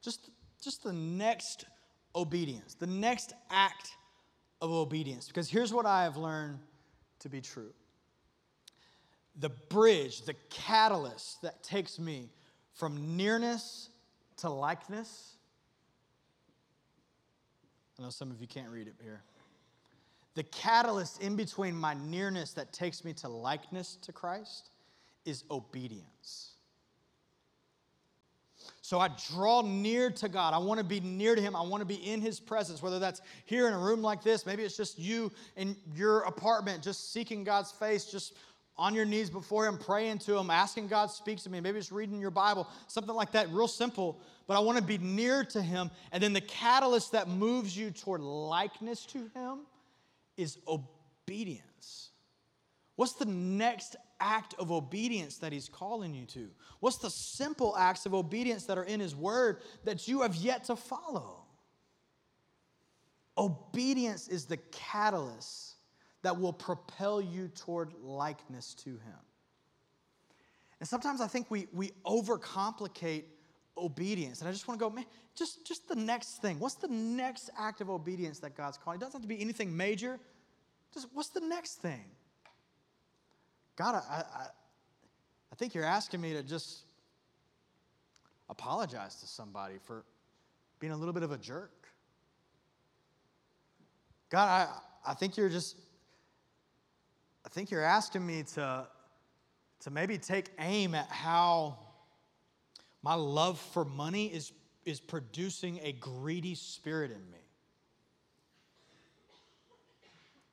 Just, 0.00 0.30
just 0.62 0.82
the 0.82 0.92
next 0.92 1.66
obedience, 2.14 2.74
the 2.74 2.86
next 2.86 3.34
act 3.50 3.90
of 4.62 4.70
obedience. 4.70 5.26
Because 5.26 5.50
here's 5.50 5.72
what 5.72 5.86
I 5.86 6.04
have 6.04 6.16
learned 6.16 6.58
to 7.20 7.28
be 7.28 7.40
true 7.40 7.72
the 9.40 9.50
bridge, 9.50 10.22
the 10.22 10.34
catalyst 10.50 11.42
that 11.42 11.62
takes 11.62 12.00
me 12.00 12.28
from 12.74 13.16
nearness 13.16 13.88
to 14.38 14.48
likeness. 14.48 15.36
I 17.98 18.02
know 18.02 18.10
some 18.10 18.32
of 18.32 18.40
you 18.40 18.48
can't 18.48 18.68
read 18.68 18.88
it 18.88 18.94
here. 19.00 19.22
The 20.34 20.42
catalyst 20.42 21.22
in 21.22 21.36
between 21.36 21.76
my 21.76 21.94
nearness 21.94 22.52
that 22.54 22.72
takes 22.72 23.04
me 23.04 23.12
to 23.14 23.28
likeness 23.28 23.96
to 24.02 24.12
Christ 24.12 24.70
is 25.24 25.44
obedience. 25.50 26.52
So 28.88 28.98
I 28.98 29.10
draw 29.30 29.60
near 29.60 30.10
to 30.12 30.30
God. 30.30 30.54
I 30.54 30.58
want 30.58 30.78
to 30.78 30.84
be 30.84 31.00
near 31.00 31.34
to 31.34 31.42
Him. 31.42 31.54
I 31.54 31.60
want 31.60 31.82
to 31.82 31.84
be 31.84 31.96
in 31.96 32.22
His 32.22 32.40
presence, 32.40 32.82
whether 32.82 32.98
that's 32.98 33.20
here 33.44 33.68
in 33.68 33.74
a 33.74 33.78
room 33.78 34.00
like 34.00 34.22
this, 34.22 34.46
maybe 34.46 34.62
it's 34.62 34.78
just 34.78 34.98
you 34.98 35.30
in 35.56 35.76
your 35.94 36.20
apartment, 36.20 36.82
just 36.82 37.12
seeking 37.12 37.44
God's 37.44 37.70
face, 37.70 38.06
just 38.06 38.32
on 38.78 38.94
your 38.94 39.04
knees 39.04 39.28
before 39.28 39.66
Him, 39.66 39.76
praying 39.76 40.20
to 40.20 40.38
Him, 40.38 40.48
asking 40.50 40.88
God 40.88 41.10
speak 41.10 41.38
to 41.42 41.50
me. 41.50 41.60
Maybe 41.60 41.78
it's 41.78 41.92
reading 41.92 42.18
your 42.18 42.30
Bible, 42.30 42.66
something 42.86 43.14
like 43.14 43.32
that, 43.32 43.50
real 43.50 43.68
simple. 43.68 44.20
But 44.46 44.56
I 44.56 44.60
want 44.60 44.78
to 44.78 44.84
be 44.84 44.96
near 44.96 45.44
to 45.44 45.60
Him. 45.60 45.90
And 46.10 46.22
then 46.22 46.32
the 46.32 46.40
catalyst 46.40 47.12
that 47.12 47.28
moves 47.28 47.76
you 47.76 47.90
toward 47.90 48.22
likeness 48.22 49.04
to 49.06 49.18
Him 49.34 49.66
is 50.38 50.56
obedience. 50.66 52.08
What's 52.96 53.12
the 53.12 53.26
next 53.26 53.96
act 54.20 54.54
of 54.58 54.70
obedience 54.70 55.38
that 55.38 55.52
He's 55.52 55.68
calling 55.68 56.14
you 56.14 56.26
to? 56.26 56.48
What's 56.80 56.98
the 56.98 57.10
simple 57.10 57.76
acts 57.76 58.06
of 58.06 58.14
obedience 58.14 58.64
that 58.64 58.78
are 58.78 58.84
in 58.84 59.00
His 59.00 59.14
Word 59.14 59.60
that 59.84 60.08
you 60.08 60.22
have 60.22 60.34
yet 60.34 60.64
to 60.64 60.76
follow? 60.76 61.44
Obedience 63.36 64.28
is 64.28 64.46
the 64.46 64.56
catalyst 64.72 65.76
that 66.22 66.40
will 66.40 66.52
propel 66.52 67.20
you 67.20 67.48
toward 67.48 67.92
likeness 68.02 68.74
to 68.74 68.90
Him. 68.90 69.20
And 70.80 70.88
sometimes 70.88 71.20
I 71.20 71.26
think 71.26 71.50
we, 71.50 71.66
we 71.72 71.92
overcomplicate 72.06 73.24
obedience. 73.76 74.40
And 74.40 74.48
I 74.48 74.52
just 74.52 74.66
want 74.68 74.78
to 74.78 74.84
go, 74.84 74.90
man, 74.90 75.06
just, 75.34 75.66
just 75.66 75.88
the 75.88 75.96
next 75.96 76.42
thing. 76.42 76.58
What's 76.58 76.74
the 76.74 76.88
next 76.88 77.50
act 77.58 77.80
of 77.80 77.90
obedience 77.90 78.40
that 78.40 78.56
God's 78.56 78.76
calling? 78.76 78.98
It 78.98 79.00
doesn't 79.00 79.20
have 79.20 79.22
to 79.22 79.28
be 79.28 79.40
anything 79.40 79.76
major. 79.76 80.18
Just 80.92 81.08
what's 81.12 81.28
the 81.30 81.40
next 81.40 81.76
thing? 81.76 82.04
God, 83.78 83.94
I, 83.94 84.16
I, 84.16 84.46
I 85.52 85.54
think 85.54 85.72
you're 85.72 85.84
asking 85.84 86.20
me 86.20 86.32
to 86.32 86.42
just 86.42 86.80
apologize 88.50 89.14
to 89.20 89.26
somebody 89.28 89.76
for 89.80 90.04
being 90.80 90.92
a 90.92 90.96
little 90.96 91.14
bit 91.14 91.22
of 91.22 91.30
a 91.30 91.38
jerk. 91.38 91.86
God, 94.30 94.48
I, 94.48 95.10
I 95.12 95.14
think 95.14 95.36
you're 95.36 95.48
just 95.48 95.76
I 97.46 97.50
think 97.50 97.70
you're 97.70 97.84
asking 97.84 98.26
me 98.26 98.42
to, 98.56 98.86
to 99.80 99.90
maybe 99.90 100.18
take 100.18 100.50
aim 100.58 100.94
at 100.94 101.08
how 101.08 101.78
my 103.02 103.14
love 103.14 103.58
for 103.58 103.86
money 103.86 104.26
is, 104.26 104.52
is 104.84 105.00
producing 105.00 105.80
a 105.82 105.92
greedy 105.92 106.54
spirit 106.54 107.10
in 107.10 107.30
me. 107.30 107.38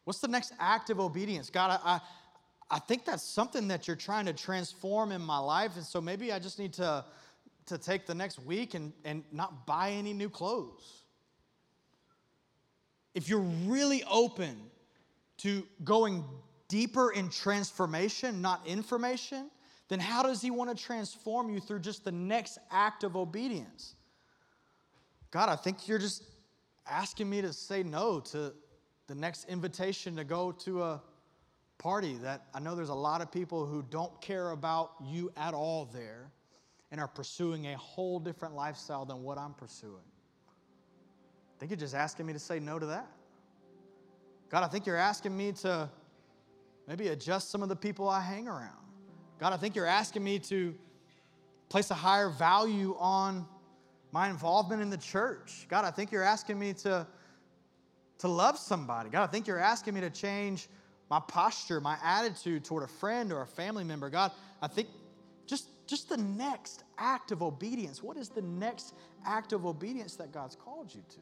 What's 0.06 0.20
the 0.20 0.30
next 0.30 0.54
act 0.58 0.90
of 0.90 1.02
obedience? 1.02 1.50
God, 1.50 1.82
I, 1.84 1.96
I, 1.96 2.02
I 2.70 2.80
think 2.80 3.06
that's 3.06 3.24
something 3.24 3.68
that 3.68 3.88
you're 3.88 3.96
trying 3.96 4.26
to 4.26 4.34
transform 4.34 5.12
in 5.12 5.22
my 5.22 5.38
life. 5.38 5.76
And 5.76 5.86
so 5.86 6.02
maybe 6.02 6.32
I 6.32 6.40
just 6.40 6.58
need 6.58 6.74
to, 6.74 7.06
to 7.68 7.78
take 7.78 8.06
the 8.06 8.16
next 8.16 8.40
week 8.40 8.74
and, 8.74 8.92
and 9.04 9.24
not 9.32 9.68
buy 9.68 9.92
any 9.92 10.14
new 10.14 10.30
clothes. 10.30 11.04
If 13.14 13.30
you're 13.30 13.40
really 13.40 14.04
open 14.10 14.58
to 15.38 15.66
going 15.84 16.24
deeper 16.68 17.12
in 17.12 17.30
transformation, 17.30 18.42
not 18.42 18.66
information, 18.66 19.52
then 19.88 20.00
how 20.00 20.24
does 20.24 20.42
He 20.42 20.50
want 20.50 20.76
to 20.76 20.84
transform 20.84 21.54
you 21.54 21.60
through 21.60 21.80
just 21.80 22.04
the 22.04 22.12
next 22.12 22.58
act 22.72 23.04
of 23.04 23.16
obedience? 23.16 23.96
God, 25.30 25.50
I 25.50 25.56
think 25.56 25.88
you're 25.88 26.00
just 26.00 26.24
asking 26.90 27.30
me 27.30 27.42
to 27.42 27.54
say 27.54 27.84
no 27.84 28.20
to 28.22 28.54
the 29.08 29.16
next 29.16 29.48
invitation 29.50 30.16
to 30.16 30.24
go 30.24 30.52
to 30.52 30.82
a, 30.82 31.02
party 31.78 32.16
that 32.16 32.48
I 32.54 32.60
know 32.60 32.76
there's 32.76 32.90
a 32.90 32.94
lot 32.94 33.22
of 33.22 33.32
people 33.32 33.66
who 33.66 33.84
don't 33.90 34.20
care 34.22 34.52
about 34.52 34.92
you 35.04 35.32
at 35.38 35.54
all 35.54 35.86
there 35.86 36.32
and 36.92 37.02
are 37.02 37.08
pursuing 37.08 37.68
a 37.68 37.78
whole 37.78 38.20
different 38.20 38.56
lifestyle 38.56 39.06
than 39.06 39.24
what 39.24 39.38
I'm 39.38 39.54
pursuing. 39.54 40.04
I 41.56 41.60
think 41.60 41.72
you're 41.72 41.78
just 41.78 41.96
asking 41.96 42.26
me 42.26 42.34
to 42.34 42.40
say 42.40 42.60
no 42.60 42.80
to 42.80 42.86
that. 42.88 43.08
God, 44.50 44.64
I 44.64 44.68
think 44.68 44.86
you're 44.86 44.96
asking 44.96 45.36
me 45.36 45.52
to 45.54 45.90
maybe 46.88 47.10
adjust 47.10 47.50
some 47.50 47.64
of 47.64 47.70
the 47.70 47.76
people 47.76 48.08
I 48.08 48.22
hang 48.22 48.48
around. 48.48 48.86
God, 49.40 49.54
I 49.54 49.58
think 49.58 49.76
you're 49.76 49.86
asking 49.86 50.24
me 50.24 50.40
to 50.40 50.76
place 51.70 51.92
a 51.92 51.96
higher 51.96 52.30
value 52.30 52.96
on 53.00 53.46
my 54.12 54.30
involvement 54.30 54.82
in 54.82 54.90
the 54.90 54.98
church. 54.98 55.66
God, 55.68 55.84
I 55.84 55.92
think 55.92 56.12
you're 56.12 56.24
asking 56.24 56.58
me 56.58 56.74
to, 56.74 57.06
to 58.20 58.28
love 58.28 58.58
somebody. 58.58 59.10
God, 59.10 59.24
I 59.24 59.28
think 59.28 59.48
you're 59.48 59.60
asking 59.60 59.94
me 59.94 60.02
to 60.02 60.10
change 60.10 60.70
my 61.10 61.20
posture, 61.20 61.80
my 61.80 61.98
attitude 62.04 62.64
toward 62.66 62.84
a 62.84 62.88
friend 62.88 63.32
or 63.32 63.42
a 63.42 63.48
family 63.48 63.84
member. 63.84 64.10
God, 64.10 64.32
I 64.62 64.68
think 64.68 64.88
just, 65.46 65.70
just 65.88 66.10
the 66.10 66.18
next 66.18 66.84
act 66.98 67.32
of 67.32 67.44
obedience. 67.44 68.02
What 68.02 68.18
is 68.18 68.30
the 68.30 68.42
next 68.42 68.96
act 69.26 69.54
of 69.54 69.66
obedience 69.66 70.16
that 70.16 70.32
God's 70.32 70.56
called 70.56 70.94
you 70.94 71.04
to? 71.10 71.20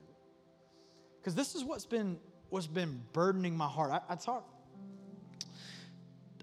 Because 1.20 1.36
this 1.36 1.56
is 1.56 1.64
what's 1.64 1.86
been, 1.86 2.18
what's 2.50 2.68
been 2.68 3.02
burdening 3.12 3.56
my 3.58 3.68
heart. 3.68 3.92
I, 3.92 4.14
I 4.14 4.16
talked, 4.16 4.50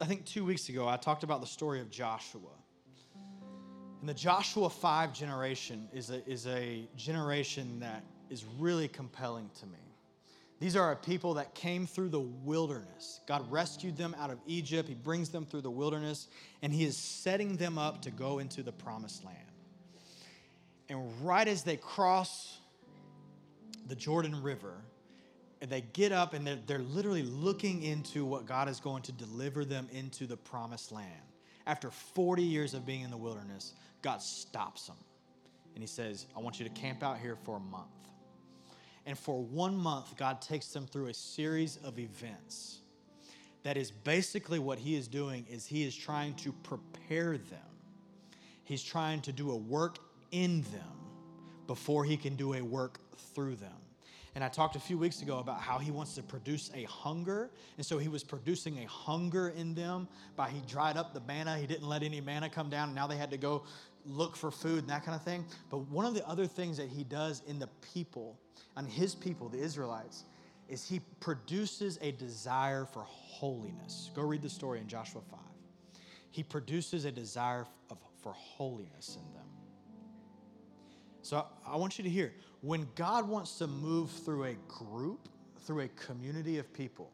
I 0.01 0.07
think 0.07 0.25
two 0.25 0.45
weeks 0.45 0.69
ago, 0.69 0.89
I 0.89 0.97
talked 0.97 1.23
about 1.23 1.41
the 1.41 1.47
story 1.47 1.81
of 1.81 1.91
Joshua. 1.91 2.41
And 4.01 4.09
the 4.09 4.15
Joshua 4.15 4.71
5 4.71 5.13
generation 5.13 5.89
is 5.93 6.09
a, 6.11 6.27
is 6.27 6.47
a 6.47 6.89
generation 6.97 7.81
that 7.81 8.03
is 8.31 8.45
really 8.59 8.89
compelling 8.89 9.51
to 9.61 9.67
me. 9.67 9.90
These 10.61 10.77
are 10.77 10.93
a 10.93 10.97
people 10.97 11.35
that 11.35 11.55
came 11.55 11.87
through 11.87 12.11
the 12.11 12.21
wilderness. 12.21 13.21
God 13.27 13.51
rescued 13.51 13.97
them 13.97 14.15
out 14.21 14.31
of 14.31 14.39
Egypt. 14.47 14.89
He 14.89 14.95
brings 14.95 15.31
them 15.31 15.47
through 15.47 15.63
the 15.63 15.71
wilderness, 15.71 16.29
and 16.61 16.71
He 16.73 16.85
is 16.85 16.99
setting 16.99 17.57
them 17.57 17.79
up 17.79 18.03
to 18.03 18.11
go 18.11 18.39
into 18.39 18.63
the 18.63 18.71
promised 18.71 19.25
land. 19.25 19.39
And 20.91 21.27
right 21.27 21.49
as 21.49 21.63
they 21.63 21.79
cross 21.79 22.59
the 23.89 23.97
Jordan 23.97 24.43
River, 24.43 24.75
and 25.63 25.71
they 25.71 25.81
get 25.81 26.13
up 26.13 26.35
and 26.35 26.47
they're, 26.47 26.59
they're 26.67 26.79
literally 26.79 27.23
looking 27.23 27.83
into 27.83 28.25
what 28.25 28.47
God 28.47 28.69
is 28.69 28.81
going 28.81 29.03
to 29.05 29.13
deliver 29.13 29.65
them 29.65 29.89
into 29.93 30.27
the 30.27 30.37
promised 30.37 30.93
land. 30.93 31.07
After 31.67 31.91
40 31.91 32.43
years 32.43 32.75
of 32.75 32.87
being 32.87 33.03
in 33.03 33.11
the 33.11 33.17
wilderness, 33.17 33.75
God 34.03 34.23
stops 34.23 34.87
them. 34.87 34.97
And 35.75 35.83
He 35.83 35.87
says, 35.87 36.27
I 36.37 36.41
want 36.41 36.59
you 36.59 36.69
to 36.69 36.73
camp 36.73 37.03
out 37.03 37.19
here 37.19 37.37
for 37.45 37.57
a 37.57 37.61
month. 37.61 37.89
And 39.07 39.19
for 39.19 39.43
one 39.43 39.77
month, 39.77 40.17
God 40.17 40.41
takes 40.43 40.69
them 40.69 40.87
through 40.87 41.07
a 41.07 41.15
series 41.15 41.79
of 41.85 41.99
events. 41.99 42.79
That 43.63 43.77
is 43.77 43.91
basically 43.91 44.59
what 44.59 44.79
He 44.79 44.97
is 44.97 45.09
doing 45.09 45.47
is 45.51 45.67
He 45.67 45.85
is 45.85 45.95
trying 45.95 46.35
to 46.37 46.53
prepare 46.53 47.37
them. 47.39 47.59
He's 48.65 48.83
trying 48.83 49.21
to 49.23 49.33
do 49.33 49.51
a 49.51 49.57
work 49.57 49.99
in 50.31 50.63
them 50.63 50.99
before 51.67 52.05
He 52.05 52.17
can 52.17 52.37
do 52.37 52.55
a 52.55 52.63
work 52.63 52.99
through 53.17 53.57
them. 53.57 53.73
And 54.35 54.45
I 54.45 54.49
talked 54.49 54.77
a 54.77 54.81
few 54.81 54.97
weeks 54.97 55.23
ago 55.23 55.39
about 55.39 55.61
how 55.61 55.79
he 55.79 55.91
wants 55.91 56.15
to 56.15 56.23
produce 56.23 56.71
a 56.75 56.85
hunger. 56.85 57.51
And 57.77 57.85
so 57.85 57.99
he 57.99 58.09
was 58.09 58.23
producing 58.23 58.79
a 58.79 58.87
hunger 58.87 59.49
in 59.49 59.75
them 59.75 60.07
by 60.37 60.51
he 60.51 60.61
dried 60.69 60.97
up 60.97 61.13
the 61.13 61.21
manna. 61.21 61.59
He 61.59 61.67
didn't 61.67 61.89
let 61.89 62.05
any 62.05 62.21
manna 62.21 62.49
come 62.49 62.71
down. 62.71 62.91
And 62.91 62.95
now 62.95 63.09
they 63.09 63.17
had 63.17 63.31
to 63.33 63.37
go 63.37 63.65
look 64.07 64.37
for 64.37 64.51
food 64.51 64.81
and 64.81 64.89
that 64.89 65.05
kind 65.05 65.15
of 65.15 65.23
thing. 65.23 65.45
But 65.71 65.79
one 65.89 66.05
of 66.05 66.15
the 66.15 66.27
other 66.27 66.47
things 66.47 66.77
that 66.77 66.89
he 66.89 67.05
does 67.05 67.43
in 67.47 67.59
the 67.59 67.69
people, 67.95 68.39
on 68.77 68.87
his 68.87 69.15
people, 69.15 69.49
the 69.49 69.59
Israelites, 69.59 70.25
is 70.69 70.89
he 70.89 71.01
produces 71.19 71.99
a 72.01 72.13
desire 72.13 72.85
for 72.85 73.03
holiness. 73.03 74.11
Go 74.15 74.23
read 74.23 74.43
the 74.43 74.49
story 74.51 74.79
in 74.79 74.87
Joshua 74.87 75.21
5. 75.31 75.41
He 76.31 76.43
produces 76.43 77.05
a 77.05 77.11
desire 77.11 77.67
of, 77.91 77.99
for 78.23 78.33
holiness 78.33 79.17
in 79.17 79.35
them. 79.35 79.47
So 81.23 81.45
I 81.67 81.77
want 81.77 81.99
you 81.99 82.05
to 82.05 82.11
hear 82.11 82.33
when 82.61 82.87
God 82.95 83.29
wants 83.29 83.59
to 83.59 83.67
move 83.67 84.11
through 84.11 84.45
a 84.45 84.55
group, 84.69 85.29
through 85.65 85.81
a 85.81 85.89
community 85.89 86.59
of 86.59 86.73
people, 86.73 87.11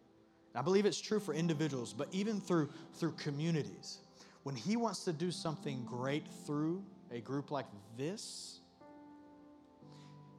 I 0.55 0.63
believe 0.63 0.87
it's 0.87 1.01
true 1.01 1.21
for 1.21 1.35
individuals, 1.35 1.93
but 1.93 2.09
even 2.13 2.41
through, 2.41 2.71
through 2.95 3.13
communities, 3.13 3.99
when 4.47 4.55
He 4.55 4.77
wants 4.77 5.03
to 5.07 5.13
do 5.13 5.33
something 5.33 5.85
great 5.85 6.25
through 6.47 6.85
a 7.11 7.19
group 7.19 7.51
like 7.51 7.67
this, 7.99 8.61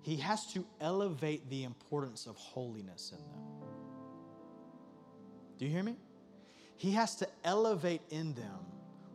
He 0.01 0.15
has 0.15 0.45
to 0.53 0.65
elevate 0.79 1.49
the 1.49 1.65
importance 1.65 2.25
of 2.25 2.37
holiness 2.37 3.11
in 3.11 3.17
them. 3.17 3.43
Do 5.57 5.65
you 5.65 5.71
hear 5.71 5.83
me? 5.83 5.97
He 6.77 6.91
has 6.91 7.17
to 7.17 7.27
elevate 7.43 7.99
in 8.09 8.33
them 8.35 8.59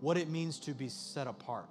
what 0.00 0.18
it 0.18 0.28
means 0.28 0.58
to 0.58 0.72
be 0.72 0.90
set 0.90 1.26
apart. 1.26 1.70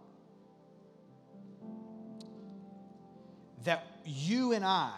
that 3.64 3.86
you 4.04 4.54
and 4.54 4.66
I, 4.66 4.94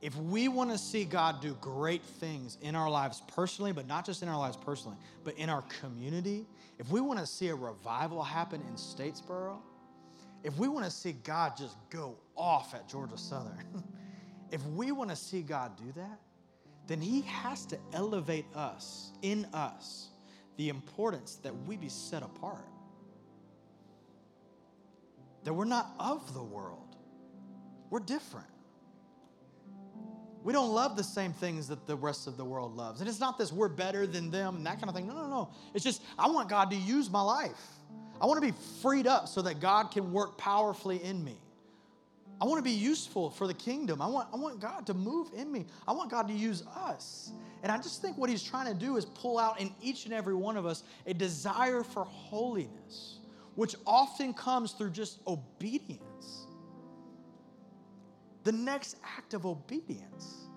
if 0.00 0.16
we 0.16 0.48
want 0.48 0.70
to 0.70 0.78
see 0.78 1.04
God 1.04 1.40
do 1.40 1.56
great 1.60 2.02
things 2.02 2.56
in 2.62 2.76
our 2.76 2.88
lives 2.88 3.22
personally, 3.34 3.72
but 3.72 3.86
not 3.86 4.06
just 4.06 4.22
in 4.22 4.28
our 4.28 4.38
lives 4.38 4.56
personally, 4.56 4.96
but 5.24 5.36
in 5.36 5.50
our 5.50 5.62
community, 5.80 6.46
if 6.78 6.90
we 6.90 7.00
want 7.00 7.18
to 7.18 7.26
see 7.26 7.48
a 7.48 7.54
revival 7.54 8.22
happen 8.22 8.60
in 8.68 8.74
Statesboro, 8.74 9.58
if 10.44 10.56
we 10.56 10.68
want 10.68 10.84
to 10.84 10.90
see 10.90 11.12
God 11.24 11.56
just 11.56 11.76
go 11.90 12.16
off 12.36 12.74
at 12.74 12.88
Georgia 12.88 13.18
Southern, 13.18 13.82
if 14.52 14.64
we 14.66 14.92
want 14.92 15.10
to 15.10 15.16
see 15.16 15.42
God 15.42 15.76
do 15.76 15.92
that, 15.96 16.20
then 16.86 17.00
He 17.00 17.22
has 17.22 17.66
to 17.66 17.78
elevate 17.92 18.46
us, 18.54 19.12
in 19.22 19.46
us, 19.52 20.08
the 20.56 20.68
importance 20.68 21.36
that 21.42 21.54
we 21.66 21.76
be 21.76 21.88
set 21.88 22.22
apart. 22.22 22.64
That 25.44 25.54
we're 25.54 25.64
not 25.64 25.92
of 25.98 26.34
the 26.34 26.42
world 26.42 26.88
we're 27.90 28.00
different. 28.00 28.46
We 30.44 30.52
don't 30.52 30.72
love 30.72 30.96
the 30.96 31.04
same 31.04 31.32
things 31.32 31.68
that 31.68 31.86
the 31.86 31.96
rest 31.96 32.26
of 32.26 32.36
the 32.36 32.44
world 32.44 32.76
loves. 32.76 33.00
And 33.00 33.08
it's 33.08 33.20
not 33.20 33.38
this 33.38 33.52
we're 33.52 33.68
better 33.68 34.06
than 34.06 34.30
them 34.30 34.56
and 34.56 34.66
that 34.66 34.76
kind 34.76 34.88
of 34.88 34.94
thing. 34.94 35.06
No, 35.06 35.14
no, 35.14 35.28
no. 35.28 35.50
It's 35.74 35.84
just 35.84 36.02
I 36.18 36.28
want 36.28 36.48
God 36.48 36.70
to 36.70 36.76
use 36.76 37.10
my 37.10 37.20
life. 37.20 37.60
I 38.20 38.26
want 38.26 38.40
to 38.42 38.46
be 38.46 38.56
freed 38.82 39.06
up 39.06 39.28
so 39.28 39.42
that 39.42 39.60
God 39.60 39.90
can 39.90 40.12
work 40.12 40.38
powerfully 40.38 41.02
in 41.02 41.22
me. 41.22 41.38
I 42.40 42.44
want 42.44 42.58
to 42.58 42.62
be 42.62 42.76
useful 42.76 43.30
for 43.30 43.46
the 43.46 43.54
kingdom. 43.54 44.00
I 44.00 44.06
want, 44.06 44.28
I 44.32 44.36
want 44.36 44.60
God 44.60 44.86
to 44.86 44.94
move 44.94 45.30
in 45.34 45.50
me. 45.50 45.66
I 45.86 45.92
want 45.92 46.10
God 46.10 46.28
to 46.28 46.34
use 46.34 46.62
us. 46.76 47.32
And 47.62 47.72
I 47.72 47.76
just 47.78 48.00
think 48.00 48.16
what 48.16 48.30
he's 48.30 48.42
trying 48.42 48.72
to 48.72 48.78
do 48.78 48.96
is 48.96 49.04
pull 49.04 49.38
out 49.38 49.60
in 49.60 49.74
each 49.82 50.04
and 50.04 50.14
every 50.14 50.34
one 50.34 50.56
of 50.56 50.64
us 50.64 50.84
a 51.06 51.14
desire 51.14 51.82
for 51.82 52.04
holiness, 52.04 53.18
which 53.56 53.74
often 53.84 54.32
comes 54.32 54.72
through 54.72 54.90
just 54.90 55.18
obedience 55.26 56.02
the 58.48 58.52
next 58.52 58.96
act 59.18 59.34
of 59.34 59.44
obedience. 59.44 60.48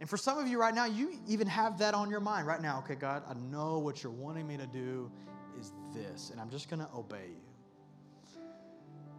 And 0.00 0.08
for 0.08 0.16
some 0.16 0.38
of 0.38 0.48
you 0.48 0.58
right 0.58 0.74
now, 0.74 0.86
you 0.86 1.20
even 1.28 1.46
have 1.46 1.78
that 1.80 1.92
on 1.92 2.08
your 2.08 2.20
mind 2.20 2.46
right 2.46 2.62
now. 2.62 2.78
Okay, 2.78 2.94
God, 2.94 3.22
I 3.28 3.34
know 3.34 3.78
what 3.78 4.02
you're 4.02 4.14
wanting 4.14 4.48
me 4.48 4.56
to 4.56 4.66
do 4.66 5.12
is 5.60 5.72
this, 5.92 6.30
and 6.30 6.40
I'm 6.40 6.48
just 6.48 6.70
going 6.70 6.80
to 6.80 6.88
obey 6.94 7.26
you. 7.28 8.40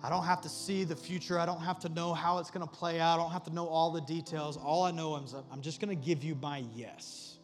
I 0.01 0.09
don't 0.09 0.23
have 0.23 0.41
to 0.41 0.49
see 0.49 0.83
the 0.85 0.95
future. 0.95 1.37
I 1.37 1.45
don't 1.45 1.61
have 1.61 1.77
to 1.81 1.89
know 1.89 2.15
how 2.15 2.39
it's 2.39 2.49
going 2.49 2.67
to 2.67 2.73
play 2.73 2.99
out. 2.99 3.19
I 3.19 3.21
don't 3.21 3.31
have 3.31 3.43
to 3.43 3.53
know 3.53 3.67
all 3.67 3.91
the 3.91 4.01
details. 4.01 4.57
All 4.57 4.81
I 4.81 4.89
know 4.89 5.15
is 5.17 5.35
I'm 5.51 5.61
just 5.61 5.79
going 5.79 5.95
to 5.95 6.03
give 6.03 6.23
you 6.23 6.33
my 6.33 6.63
yes. 6.73 7.37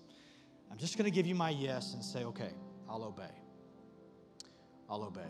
I'm 0.71 0.79
just 0.79 0.97
going 0.97 1.05
to 1.05 1.13
give 1.13 1.27
you 1.27 1.35
my 1.35 1.51
yes 1.51 1.93
and 1.93 2.03
say, 2.03 2.23
okay, 2.23 2.49
I'll 2.89 3.03
obey. 3.03 3.35
I'll 4.89 5.03
obey. 5.03 5.29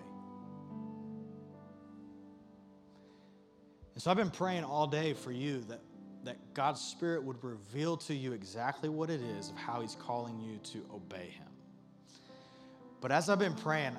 And 3.97 4.01
so 4.03 4.11
I've 4.11 4.17
been 4.17 4.29
praying 4.29 4.63
all 4.63 4.85
day 4.85 5.13
for 5.13 5.31
you 5.31 5.61
that, 5.69 5.79
that 6.23 6.37
God's 6.53 6.79
Spirit 6.79 7.23
would 7.23 7.43
reveal 7.43 7.97
to 7.97 8.13
you 8.13 8.31
exactly 8.31 8.89
what 8.89 9.09
it 9.09 9.21
is 9.39 9.49
of 9.49 9.55
how 9.55 9.81
He's 9.81 9.95
calling 9.95 10.39
you 10.39 10.59
to 10.71 10.85
obey 10.93 11.29
Him. 11.29 11.47
But 13.01 13.11
as 13.11 13.27
I've 13.27 13.39
been 13.39 13.55
praying, 13.55 13.97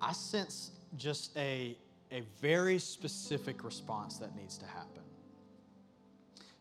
I 0.00 0.12
sense 0.12 0.72
just 0.96 1.36
a, 1.36 1.78
a 2.10 2.24
very 2.42 2.80
specific 2.80 3.62
response 3.62 4.18
that 4.18 4.34
needs 4.34 4.58
to 4.58 4.66
happen. 4.66 5.04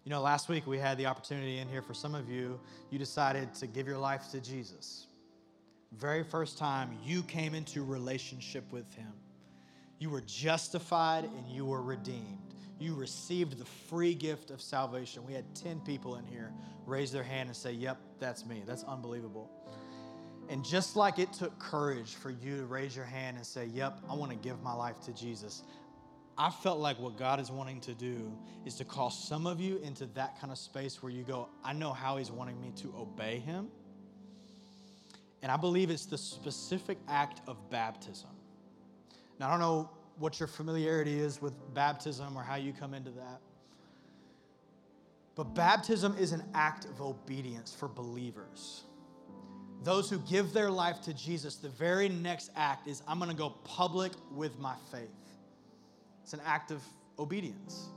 You 0.03 0.11
know, 0.11 0.21
last 0.21 0.47
week 0.47 0.67
we 0.67 0.77
had 0.77 0.99
the 0.99 1.07
opportunity 1.07 1.57
in 1.57 1.67
here 1.67 1.81
for 1.81 1.95
some 1.95 2.13
of 2.13 2.29
you, 2.29 2.59
you 2.91 2.99
decided 2.99 3.55
to 3.55 3.65
give 3.65 3.87
your 3.87 3.97
life 3.97 4.29
to 4.33 4.39
Jesus. 4.39 5.07
Very 5.93 6.23
first 6.23 6.59
time 6.59 6.95
you 7.03 7.23
came 7.23 7.55
into 7.55 7.83
relationship 7.83 8.71
with 8.71 8.93
Him. 8.93 9.13
You 9.97 10.11
were 10.11 10.21
justified 10.21 11.23
and 11.23 11.49
you 11.49 11.65
were 11.65 11.81
redeemed 11.81 12.46
you 12.79 12.93
received 12.93 13.57
the 13.57 13.65
free 13.65 14.13
gift 14.13 14.51
of 14.51 14.61
salvation. 14.61 15.25
We 15.25 15.33
had 15.33 15.45
10 15.55 15.79
people 15.81 16.15
in 16.15 16.25
here 16.25 16.53
raise 16.85 17.11
their 17.11 17.23
hand 17.23 17.49
and 17.49 17.55
say, 17.55 17.71
Yep, 17.71 17.97
that's 18.19 18.45
me. 18.45 18.63
That's 18.65 18.83
unbelievable. 18.83 19.49
And 20.49 20.63
just 20.63 20.95
like 20.95 21.19
it 21.19 21.33
took 21.33 21.57
courage 21.59 22.15
for 22.15 22.29
you 22.29 22.57
to 22.57 22.65
raise 22.65 22.95
your 22.95 23.05
hand 23.05 23.37
and 23.37 23.45
say, 23.45 23.65
Yep, 23.65 24.01
I 24.09 24.15
want 24.15 24.31
to 24.31 24.37
give 24.37 24.61
my 24.61 24.73
life 24.73 24.99
to 25.01 25.13
Jesus, 25.13 25.63
I 26.37 26.51
felt 26.51 26.79
like 26.79 26.99
what 26.99 27.17
God 27.17 27.39
is 27.39 27.49
wanting 27.49 27.81
to 27.81 27.95
do 27.95 28.31
is 28.63 28.75
to 28.75 28.85
call 28.85 29.09
some 29.09 29.47
of 29.47 29.59
you 29.59 29.79
into 29.79 30.05
that 30.07 30.39
kind 30.39 30.51
of 30.51 30.59
space 30.59 31.01
where 31.01 31.11
you 31.11 31.23
go, 31.23 31.49
I 31.63 31.73
know 31.73 31.93
how 31.93 32.17
He's 32.17 32.31
wanting 32.31 32.61
me 32.61 32.71
to 32.77 32.93
obey 32.97 33.39
Him. 33.39 33.69
And 35.41 35.51
I 35.51 35.57
believe 35.57 35.89
it's 35.89 36.05
the 36.05 36.17
specific 36.17 36.97
act 37.07 37.41
of 37.47 37.57
baptism. 37.69 38.29
Now, 39.39 39.47
I 39.47 39.51
don't 39.51 39.59
know 39.59 39.89
what 40.19 40.39
your 40.39 40.47
familiarity 40.47 41.19
is 41.19 41.41
with 41.41 41.53
baptism 41.73 42.37
or 42.37 42.43
how 42.43 42.55
you 42.55 42.73
come 42.73 42.93
into 42.93 43.11
that. 43.11 43.39
But 45.35 45.53
baptism 45.53 46.15
is 46.19 46.31
an 46.31 46.43
act 46.55 46.85
of 46.85 47.01
obedience 47.01 47.73
for 47.73 47.87
believers. 47.87 48.83
Those 49.83 50.09
who 50.09 50.17
give 50.19 50.53
their 50.53 50.71
life 50.71 51.01
to 51.03 51.13
Jesus, 51.13 51.57
the 51.57 51.69
very 51.69 52.09
next 52.09 52.49
act 52.55 52.87
is 52.87 53.03
I'm 53.07 53.19
going 53.19 53.29
to 53.29 53.37
go 53.37 53.51
public 53.63 54.13
with 54.31 54.57
my 54.57 54.73
faith. 54.91 55.09
It's 56.23 56.33
an 56.33 56.41
act 56.45 56.71
of 56.71 56.81
obedience. 57.19 57.89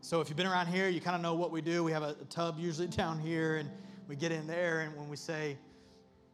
So 0.00 0.20
if 0.20 0.28
you've 0.28 0.36
been 0.36 0.46
around 0.46 0.68
here, 0.68 0.88
you 0.88 1.00
kind 1.00 1.16
of 1.16 1.22
know 1.22 1.34
what 1.34 1.50
we 1.50 1.60
do. 1.60 1.82
We 1.84 1.92
have 1.92 2.02
a, 2.02 2.16
a 2.20 2.24
tub 2.30 2.58
usually 2.58 2.86
down 3.02 3.18
here, 3.18 3.56
and 3.56 3.68
we 4.08 4.16
get 4.16 4.30
in 4.32 4.46
there, 4.46 4.80
and 4.80 4.96
when 4.96 5.08
we 5.08 5.16
say, 5.16 5.58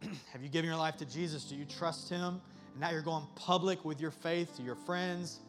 Have 0.32 0.42
you 0.42 0.48
given 0.48 0.68
your 0.68 0.78
life 0.78 0.96
to 0.98 1.06
Jesus? 1.06 1.44
Do 1.44 1.56
you 1.56 1.64
trust 1.64 2.08
Him? 2.08 2.40
Now 2.78 2.90
you're 2.90 3.02
going 3.02 3.26
public 3.34 3.84
with 3.84 4.00
your 4.00 4.10
faith 4.10 4.56
to 4.56 4.62
your 4.62 4.74
friends, 4.74 5.40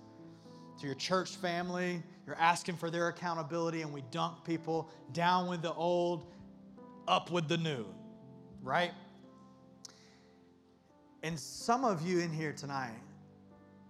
to 0.79 0.85
your 0.85 0.95
church 0.95 1.35
family. 1.35 2.01
You're 2.25 2.37
asking 2.37 2.77
for 2.77 2.89
their 2.89 3.07
accountability, 3.09 3.81
and 3.81 3.93
we 3.93 4.03
dunk 4.11 4.43
people 4.45 4.89
down 5.13 5.49
with 5.49 5.61
the 5.61 5.73
old, 5.73 6.31
up 7.07 7.31
with 7.31 7.47
the 7.47 7.57
new, 7.57 7.85
right? 8.61 8.91
And 11.23 11.37
some 11.39 11.83
of 11.83 12.07
you 12.07 12.19
in 12.19 12.31
here 12.31 12.53
tonight 12.53 12.95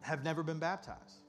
have 0.01 0.23
never 0.23 0.43
been 0.43 0.59
baptized. 0.59 1.21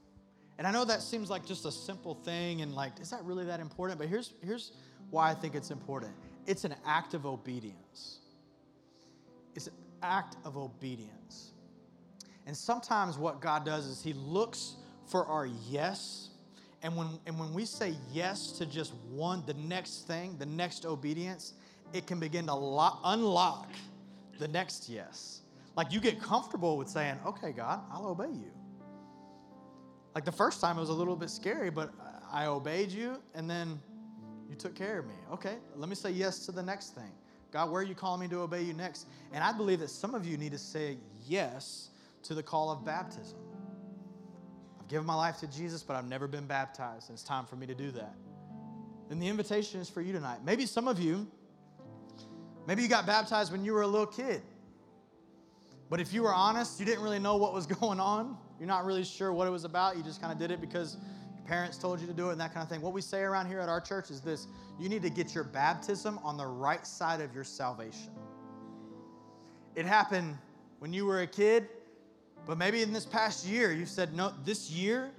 And 0.58 0.66
I 0.66 0.70
know 0.70 0.84
that 0.84 1.02
seems 1.02 1.30
like 1.30 1.46
just 1.46 1.66
a 1.66 1.72
simple 1.72 2.14
thing, 2.14 2.62
and 2.62 2.74
like, 2.74 2.98
is 3.00 3.10
that 3.10 3.22
really 3.24 3.44
that 3.44 3.60
important? 3.60 3.98
But 3.98 4.08
here's, 4.08 4.32
here's 4.42 4.72
why 5.10 5.30
I 5.30 5.34
think 5.34 5.54
it's 5.54 5.70
important 5.70 6.12
it's 6.46 6.64
an 6.64 6.74
act 6.86 7.12
of 7.12 7.26
obedience. 7.26 8.20
It's 9.54 9.66
an 9.66 9.74
act 10.02 10.36
of 10.46 10.56
obedience. 10.56 11.52
And 12.48 12.56
sometimes 12.56 13.18
what 13.18 13.42
God 13.42 13.66
does 13.66 13.86
is 13.86 14.02
He 14.02 14.14
looks 14.14 14.76
for 15.06 15.26
our 15.26 15.46
yes. 15.68 16.30
And 16.82 16.96
when, 16.96 17.20
and 17.26 17.38
when 17.38 17.52
we 17.52 17.66
say 17.66 17.94
yes 18.10 18.52
to 18.52 18.64
just 18.64 18.94
one, 19.10 19.42
the 19.44 19.52
next 19.52 20.06
thing, 20.06 20.34
the 20.38 20.46
next 20.46 20.86
obedience, 20.86 21.52
it 21.92 22.06
can 22.06 22.18
begin 22.18 22.46
to 22.46 22.54
lock, 22.54 23.00
unlock 23.04 23.68
the 24.38 24.48
next 24.48 24.88
yes. 24.88 25.42
Like 25.76 25.92
you 25.92 26.00
get 26.00 26.22
comfortable 26.22 26.78
with 26.78 26.88
saying, 26.88 27.18
okay, 27.26 27.52
God, 27.52 27.82
I'll 27.92 28.06
obey 28.06 28.30
you. 28.30 28.50
Like 30.14 30.24
the 30.24 30.32
first 30.32 30.62
time 30.62 30.78
it 30.78 30.80
was 30.80 30.88
a 30.88 30.94
little 30.94 31.16
bit 31.16 31.28
scary, 31.28 31.68
but 31.68 31.92
I 32.32 32.46
obeyed 32.46 32.90
you 32.90 33.18
and 33.34 33.48
then 33.48 33.78
you 34.48 34.56
took 34.56 34.74
care 34.74 35.00
of 35.00 35.06
me. 35.06 35.14
Okay, 35.32 35.56
let 35.76 35.90
me 35.90 35.94
say 35.94 36.12
yes 36.12 36.46
to 36.46 36.52
the 36.52 36.62
next 36.62 36.94
thing. 36.94 37.12
God, 37.52 37.70
where 37.70 37.82
are 37.82 37.84
you 37.84 37.94
calling 37.94 38.22
me 38.22 38.28
to 38.28 38.40
obey 38.40 38.62
you 38.62 38.72
next? 38.72 39.06
And 39.34 39.44
I 39.44 39.52
believe 39.52 39.80
that 39.80 39.90
some 39.90 40.14
of 40.14 40.24
you 40.26 40.38
need 40.38 40.52
to 40.52 40.58
say 40.58 40.96
yes 41.26 41.90
to 42.28 42.34
the 42.34 42.42
call 42.42 42.70
of 42.70 42.84
baptism. 42.84 43.38
I've 44.78 44.88
given 44.88 45.06
my 45.06 45.14
life 45.14 45.38
to 45.38 45.46
Jesus, 45.46 45.82
but 45.82 45.96
I've 45.96 46.08
never 46.08 46.28
been 46.28 46.46
baptized, 46.46 47.08
and 47.08 47.16
it's 47.16 47.24
time 47.24 47.46
for 47.46 47.56
me 47.56 47.66
to 47.66 47.74
do 47.74 47.90
that. 47.92 48.14
And 49.10 49.20
the 49.20 49.26
invitation 49.26 49.80
is 49.80 49.88
for 49.88 50.02
you 50.02 50.12
tonight. 50.12 50.40
Maybe 50.44 50.66
some 50.66 50.88
of 50.88 51.00
you, 51.00 51.26
maybe 52.66 52.82
you 52.82 52.88
got 52.88 53.06
baptized 53.06 53.50
when 53.50 53.64
you 53.64 53.72
were 53.72 53.80
a 53.80 53.86
little 53.86 54.06
kid. 54.06 54.42
But 55.88 56.00
if 56.00 56.12
you 56.12 56.22
were 56.22 56.34
honest, 56.34 56.78
you 56.78 56.84
didn't 56.84 57.02
really 57.02 57.18
know 57.18 57.36
what 57.36 57.54
was 57.54 57.66
going 57.80 57.98
on. 57.98 58.36
You're 58.58 58.68
not 58.68 58.84
really 58.84 59.04
sure 59.04 59.32
what 59.32 59.46
it 59.46 59.50
was 59.50 59.64
about. 59.64 59.96
You 59.96 60.02
just 60.02 60.20
kind 60.20 60.30
of 60.30 60.38
did 60.38 60.50
it 60.50 60.60
because 60.60 60.98
your 61.34 61.46
parents 61.46 61.78
told 61.78 61.98
you 61.98 62.06
to 62.06 62.12
do 62.12 62.28
it 62.28 62.32
and 62.32 62.40
that 62.42 62.52
kind 62.52 62.62
of 62.62 62.68
thing. 62.68 62.82
What 62.82 62.92
we 62.92 63.00
say 63.00 63.22
around 63.22 63.46
here 63.46 63.60
at 63.60 63.70
our 63.70 63.80
church 63.80 64.10
is 64.10 64.20
this 64.20 64.48
you 64.78 64.90
need 64.90 65.00
to 65.00 65.10
get 65.10 65.34
your 65.34 65.44
baptism 65.44 66.18
on 66.22 66.36
the 66.36 66.46
right 66.46 66.86
side 66.86 67.22
of 67.22 67.34
your 67.34 67.44
salvation. 67.44 68.10
It 69.74 69.86
happened 69.86 70.36
when 70.78 70.92
you 70.92 71.06
were 71.06 71.22
a 71.22 71.26
kid, 71.26 71.68
but 72.48 72.56
maybe 72.56 72.80
in 72.80 72.94
this 72.94 73.04
past 73.04 73.46
year, 73.46 73.72
you've 73.72 73.90
said, 73.90 74.14
no, 74.14 74.32
this 74.46 74.70
year 74.70 75.10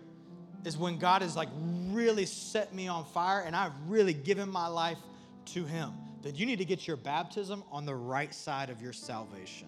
is 0.65 0.75
when 0.75 0.97
God 0.97 1.21
has 1.21 1.35
like 1.35 1.49
really 1.91 2.25
set 2.25 2.73
me 2.73 2.87
on 2.87 3.05
fire 3.05 3.43
and 3.45 3.55
I've 3.55 3.71
really 3.87 4.13
given 4.13 4.49
my 4.49 4.65
life 4.65 4.97
to 5.53 5.63
Him. 5.63 5.93
That 6.23 6.37
you 6.37 6.47
need 6.47 6.57
to 6.57 6.65
get 6.65 6.87
your 6.87 6.97
baptism 6.97 7.63
on 7.71 7.85
the 7.85 7.93
right 7.93 8.33
side 8.33 8.71
of 8.71 8.81
your 8.81 8.93
salvation. 8.93 9.67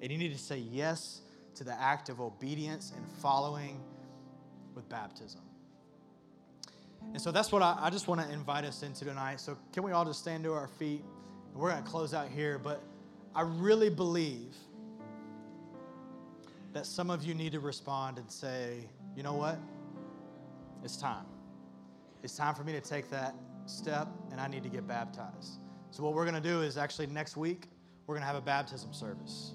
And 0.00 0.12
you 0.12 0.18
need 0.18 0.32
to 0.32 0.38
say 0.38 0.58
yes 0.58 1.22
to 1.56 1.64
the 1.64 1.78
act 1.78 2.10
of 2.10 2.20
obedience 2.20 2.92
and 2.96 3.04
following 3.20 3.80
with 4.76 4.88
baptism. 4.88 5.40
And 7.12 7.20
so 7.20 7.32
that's 7.32 7.50
what 7.50 7.60
I, 7.60 7.76
I 7.80 7.90
just 7.90 8.06
want 8.06 8.20
to 8.20 8.30
invite 8.32 8.64
us 8.64 8.84
into 8.84 9.04
tonight. 9.04 9.40
So, 9.40 9.58
can 9.72 9.82
we 9.82 9.90
all 9.90 10.04
just 10.04 10.20
stand 10.20 10.44
to 10.44 10.52
our 10.52 10.68
feet? 10.68 11.04
We're 11.54 11.70
going 11.70 11.82
to 11.82 11.88
close 11.88 12.14
out 12.14 12.28
here, 12.28 12.56
but 12.56 12.80
I 13.34 13.42
really 13.42 13.90
believe 13.90 14.54
that 16.74 16.86
some 16.86 17.08
of 17.08 17.24
you 17.24 17.34
need 17.34 17.52
to 17.52 17.60
respond 17.60 18.18
and 18.18 18.30
say, 18.30 18.80
you 19.16 19.22
know 19.22 19.34
what? 19.34 19.58
It's 20.82 20.96
time. 20.96 21.24
It's 22.22 22.36
time 22.36 22.54
for 22.54 22.64
me 22.64 22.72
to 22.72 22.80
take 22.80 23.08
that 23.10 23.34
step, 23.66 24.08
and 24.30 24.40
I 24.40 24.48
need 24.48 24.64
to 24.64 24.68
get 24.68 24.86
baptized. 24.86 25.60
So, 25.90 26.02
what 26.02 26.14
we're 26.14 26.28
going 26.28 26.42
to 26.42 26.46
do 26.46 26.62
is 26.62 26.76
actually 26.76 27.06
next 27.06 27.36
week, 27.36 27.68
we're 28.06 28.14
going 28.14 28.22
to 28.22 28.26
have 28.26 28.36
a 28.36 28.40
baptism 28.40 28.92
service. 28.92 29.52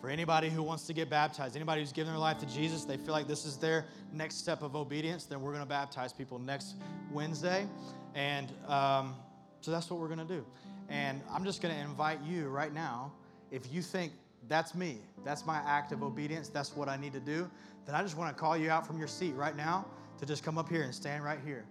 For 0.00 0.08
anybody 0.08 0.48
who 0.48 0.62
wants 0.62 0.86
to 0.86 0.92
get 0.92 1.08
baptized, 1.10 1.54
anybody 1.54 1.82
who's 1.82 1.92
given 1.92 2.12
their 2.12 2.18
life 2.18 2.38
to 2.38 2.46
Jesus, 2.46 2.84
they 2.84 2.96
feel 2.96 3.12
like 3.12 3.28
this 3.28 3.44
is 3.44 3.56
their 3.56 3.84
next 4.12 4.36
step 4.36 4.62
of 4.62 4.74
obedience, 4.74 5.26
then 5.26 5.42
we're 5.42 5.52
going 5.52 5.62
to 5.62 5.68
baptize 5.68 6.12
people 6.12 6.40
next 6.40 6.74
Wednesday. 7.12 7.66
And 8.14 8.50
um, 8.66 9.14
so 9.60 9.70
that's 9.70 9.90
what 9.90 10.00
we're 10.00 10.08
going 10.08 10.26
to 10.26 10.34
do. 10.34 10.44
And 10.88 11.20
I'm 11.30 11.44
just 11.44 11.62
going 11.62 11.72
to 11.72 11.80
invite 11.80 12.20
you 12.22 12.48
right 12.48 12.72
now, 12.72 13.12
if 13.52 13.72
you 13.72 13.82
think 13.82 14.12
that's 14.48 14.74
me. 14.74 14.98
That's 15.24 15.46
my 15.46 15.58
act 15.58 15.92
of 15.92 16.02
obedience. 16.02 16.48
That's 16.48 16.76
what 16.76 16.88
I 16.88 16.96
need 16.96 17.12
to 17.12 17.20
do. 17.20 17.50
Then 17.86 17.94
I 17.94 18.02
just 18.02 18.16
want 18.16 18.34
to 18.34 18.40
call 18.40 18.56
you 18.56 18.70
out 18.70 18.86
from 18.86 18.98
your 18.98 19.08
seat 19.08 19.34
right 19.34 19.56
now 19.56 19.86
to 20.18 20.26
just 20.26 20.44
come 20.44 20.58
up 20.58 20.68
here 20.68 20.82
and 20.82 20.94
stand 20.94 21.24
right 21.24 21.38
here. 21.44 21.64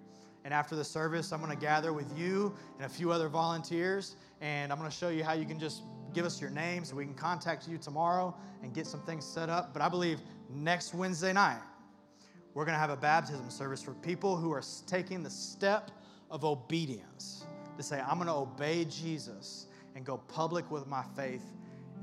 And 0.44 0.54
after 0.54 0.76
the 0.76 0.84
service, 0.84 1.32
I'm 1.32 1.40
going 1.40 1.52
to 1.52 1.62
gather 1.62 1.94
with 1.94 2.18
you 2.18 2.54
and 2.78 2.86
a 2.86 2.90
few 2.90 3.12
other 3.12 3.30
volunteers, 3.30 4.16
and 4.42 4.72
I'm 4.72 4.80
going 4.80 4.90
to 4.90 4.96
show 4.96 5.10
you 5.10 5.24
how 5.24 5.34
you 5.34 5.46
can 5.46 5.60
just 5.60 5.84
give 6.14 6.26
us 6.26 6.42
your 6.42 6.50
name 6.50 6.84
so 6.84 6.96
we 6.96 7.06
can 7.06 7.14
contact 7.14 7.68
you 7.68 7.78
tomorrow 7.78 8.36
and 8.64 8.74
get 8.74 8.88
some 8.88 9.02
things 9.02 9.26
set 9.26 9.50
up. 9.50 9.72
But 9.74 9.82
I 9.82 9.90
believe 9.90 10.20
next 10.50 10.94
Wednesday 10.94 11.32
night, 11.32 11.62
we're 12.54 12.66
going 12.66 12.76
to 12.76 12.80
have 12.80 12.90
a 12.90 12.98
baptism 12.98 13.50
service 13.50 13.82
for 13.82 13.94
people 13.96 14.36
who 14.36 14.52
are 14.52 14.64
taking 14.88 15.24
the 15.24 15.30
step 15.30 15.92
of 16.30 16.44
obedience 16.44 17.46
to 17.78 17.84
say, 17.84 18.02
I'm 18.02 18.16
going 18.16 18.28
to 18.28 18.34
obey 18.34 18.86
Jesus 18.86 19.68
and 19.96 20.06
go 20.06 20.18
public 20.18 20.70
with 20.72 20.88
my 20.88 21.04
faith 21.16 21.44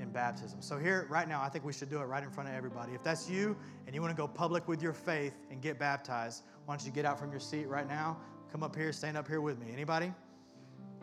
in 0.01 0.11
baptism. 0.11 0.61
So, 0.61 0.79
here, 0.79 1.07
right 1.09 1.29
now, 1.29 1.43
I 1.43 1.49
think 1.49 1.65
we 1.65 1.73
should 1.73 1.91
do 1.91 2.01
it 2.01 2.05
right 2.05 2.23
in 2.23 2.31
front 2.31 2.49
of 2.49 2.55
everybody. 2.55 2.93
If 2.93 3.03
that's 3.03 3.29
you 3.29 3.57
and 3.87 3.95
you 3.95 4.01
want 4.01 4.15
to 4.15 4.17
go 4.17 4.29
public 4.29 4.69
with 4.69 4.83
your 4.83 4.93
faith 4.93 5.35
and 5.51 5.61
get 5.61 5.79
baptized, 5.79 6.45
why 6.65 6.75
don't 6.77 6.85
you 6.85 6.93
get 6.93 7.05
out 7.05 7.19
from 7.19 7.31
your 7.31 7.41
seat 7.41 7.67
right 7.67 7.89
now? 7.89 8.19
Come 8.51 8.63
up 8.63 8.75
here, 8.75 8.93
stand 8.93 9.17
up 9.17 9.29
here 9.29 9.41
with 9.41 9.59
me. 9.59 9.67
Anybody? 9.73 10.13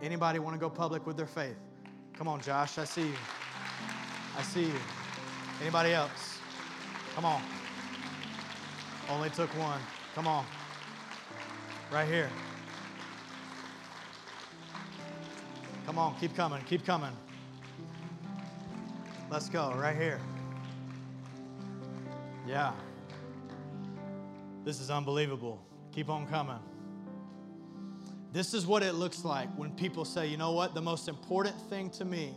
Anybody 0.02 0.40
want 0.40 0.56
to 0.56 0.60
go 0.60 0.70
public 0.70 1.06
with 1.06 1.18
their 1.18 1.28
faith? 1.28 1.58
Come 2.14 2.28
on, 2.28 2.42
Josh. 2.42 2.78
I 2.78 2.86
see 2.86 3.04
you. 3.08 3.16
I 4.38 4.42
see 4.42 4.66
you. 4.66 4.80
Anybody 5.62 5.94
else? 5.94 6.40
Come 7.16 7.26
on. 7.26 7.42
Only 9.10 9.30
took 9.30 9.50
one. 9.58 9.80
Come 10.14 10.28
on. 10.28 10.46
Right 11.92 12.08
here. 12.08 12.30
Come 15.86 16.00
on, 16.00 16.16
keep 16.20 16.36
coming, 16.36 16.64
keep 16.64 16.84
coming. 16.84 17.12
Let's 19.32 19.50
go, 19.50 19.74
right 19.76 19.96
here. 19.96 20.20
Yeah. 22.48 22.74
This 24.64 24.80
is 24.80 24.92
unbelievable. 24.92 25.60
Keep 25.92 26.10
on 26.10 26.28
coming. 26.28 26.60
This 28.32 28.54
is 28.54 28.68
what 28.68 28.84
it 28.84 28.94
looks 28.94 29.26
like 29.26 29.50
when 29.58 29.72
people 29.72 30.06
say, 30.06 30.28
you 30.28 30.38
know 30.38 30.52
what, 30.52 30.76
the 30.76 30.82
most 30.82 31.08
important 31.08 31.60
thing 31.70 31.90
to 31.92 32.06
me 32.06 32.34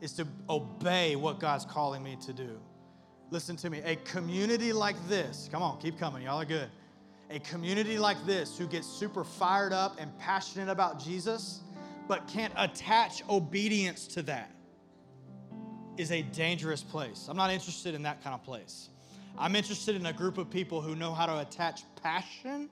is 0.00 0.12
to 0.14 0.26
obey 0.50 1.14
what 1.14 1.38
God's 1.38 1.64
calling 1.64 2.02
me 2.02 2.16
to 2.26 2.32
do. 2.32 2.58
Listen 3.30 3.54
to 3.56 3.70
me. 3.70 3.80
A 3.84 3.96
community 3.96 4.72
like 4.72 4.96
this, 5.08 5.48
come 5.52 5.62
on, 5.62 5.78
keep 5.80 5.98
coming. 5.98 6.22
Y'all 6.22 6.40
are 6.40 6.44
good. 6.44 6.68
A 7.30 7.38
community 7.40 7.98
like 7.98 8.16
this 8.26 8.58
who 8.58 8.66
gets 8.66 8.88
super 8.88 9.22
fired 9.22 9.72
up 9.72 10.00
and 10.00 10.16
passionate 10.18 10.70
about 10.70 10.98
Jesus, 10.98 11.60
but 12.08 12.26
can't 12.26 12.54
attach 12.56 13.22
obedience 13.28 14.06
to 14.08 14.22
that 14.22 14.50
is 15.98 16.12
a 16.12 16.22
dangerous 16.22 16.82
place. 16.82 17.26
I'm 17.28 17.36
not 17.36 17.50
interested 17.50 17.94
in 17.94 18.02
that 18.02 18.22
kind 18.22 18.34
of 18.34 18.42
place. 18.44 18.88
I'm 19.36 19.54
interested 19.54 19.96
in 19.96 20.06
a 20.06 20.12
group 20.12 20.38
of 20.38 20.48
people 20.48 20.80
who 20.80 20.94
know 20.94 21.12
how 21.12 21.26
to 21.26 21.38
attach 21.40 21.82
passion 22.02 22.70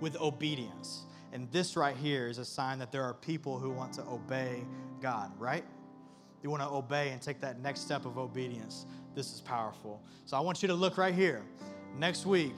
with 0.00 0.16
obedience. 0.20 1.04
And 1.32 1.50
this 1.52 1.76
right 1.76 1.96
here 1.96 2.28
is 2.28 2.38
a 2.38 2.44
sign 2.44 2.78
that 2.78 2.90
there 2.90 3.04
are 3.04 3.14
people 3.14 3.58
who 3.58 3.70
want 3.70 3.92
to 3.94 4.02
obey 4.02 4.64
God, 5.00 5.30
right? 5.38 5.64
They 6.42 6.48
want 6.48 6.62
to 6.62 6.68
obey 6.68 7.10
and 7.10 7.20
take 7.20 7.40
that 7.40 7.60
next 7.60 7.80
step 7.80 8.06
of 8.06 8.16
obedience. 8.16 8.86
This 9.14 9.32
is 9.34 9.40
powerful. 9.40 10.02
So 10.24 10.36
I 10.36 10.40
want 10.40 10.62
you 10.62 10.68
to 10.68 10.74
look 10.74 10.96
right 10.96 11.14
here. 11.14 11.42
Next 11.98 12.26
week, 12.26 12.54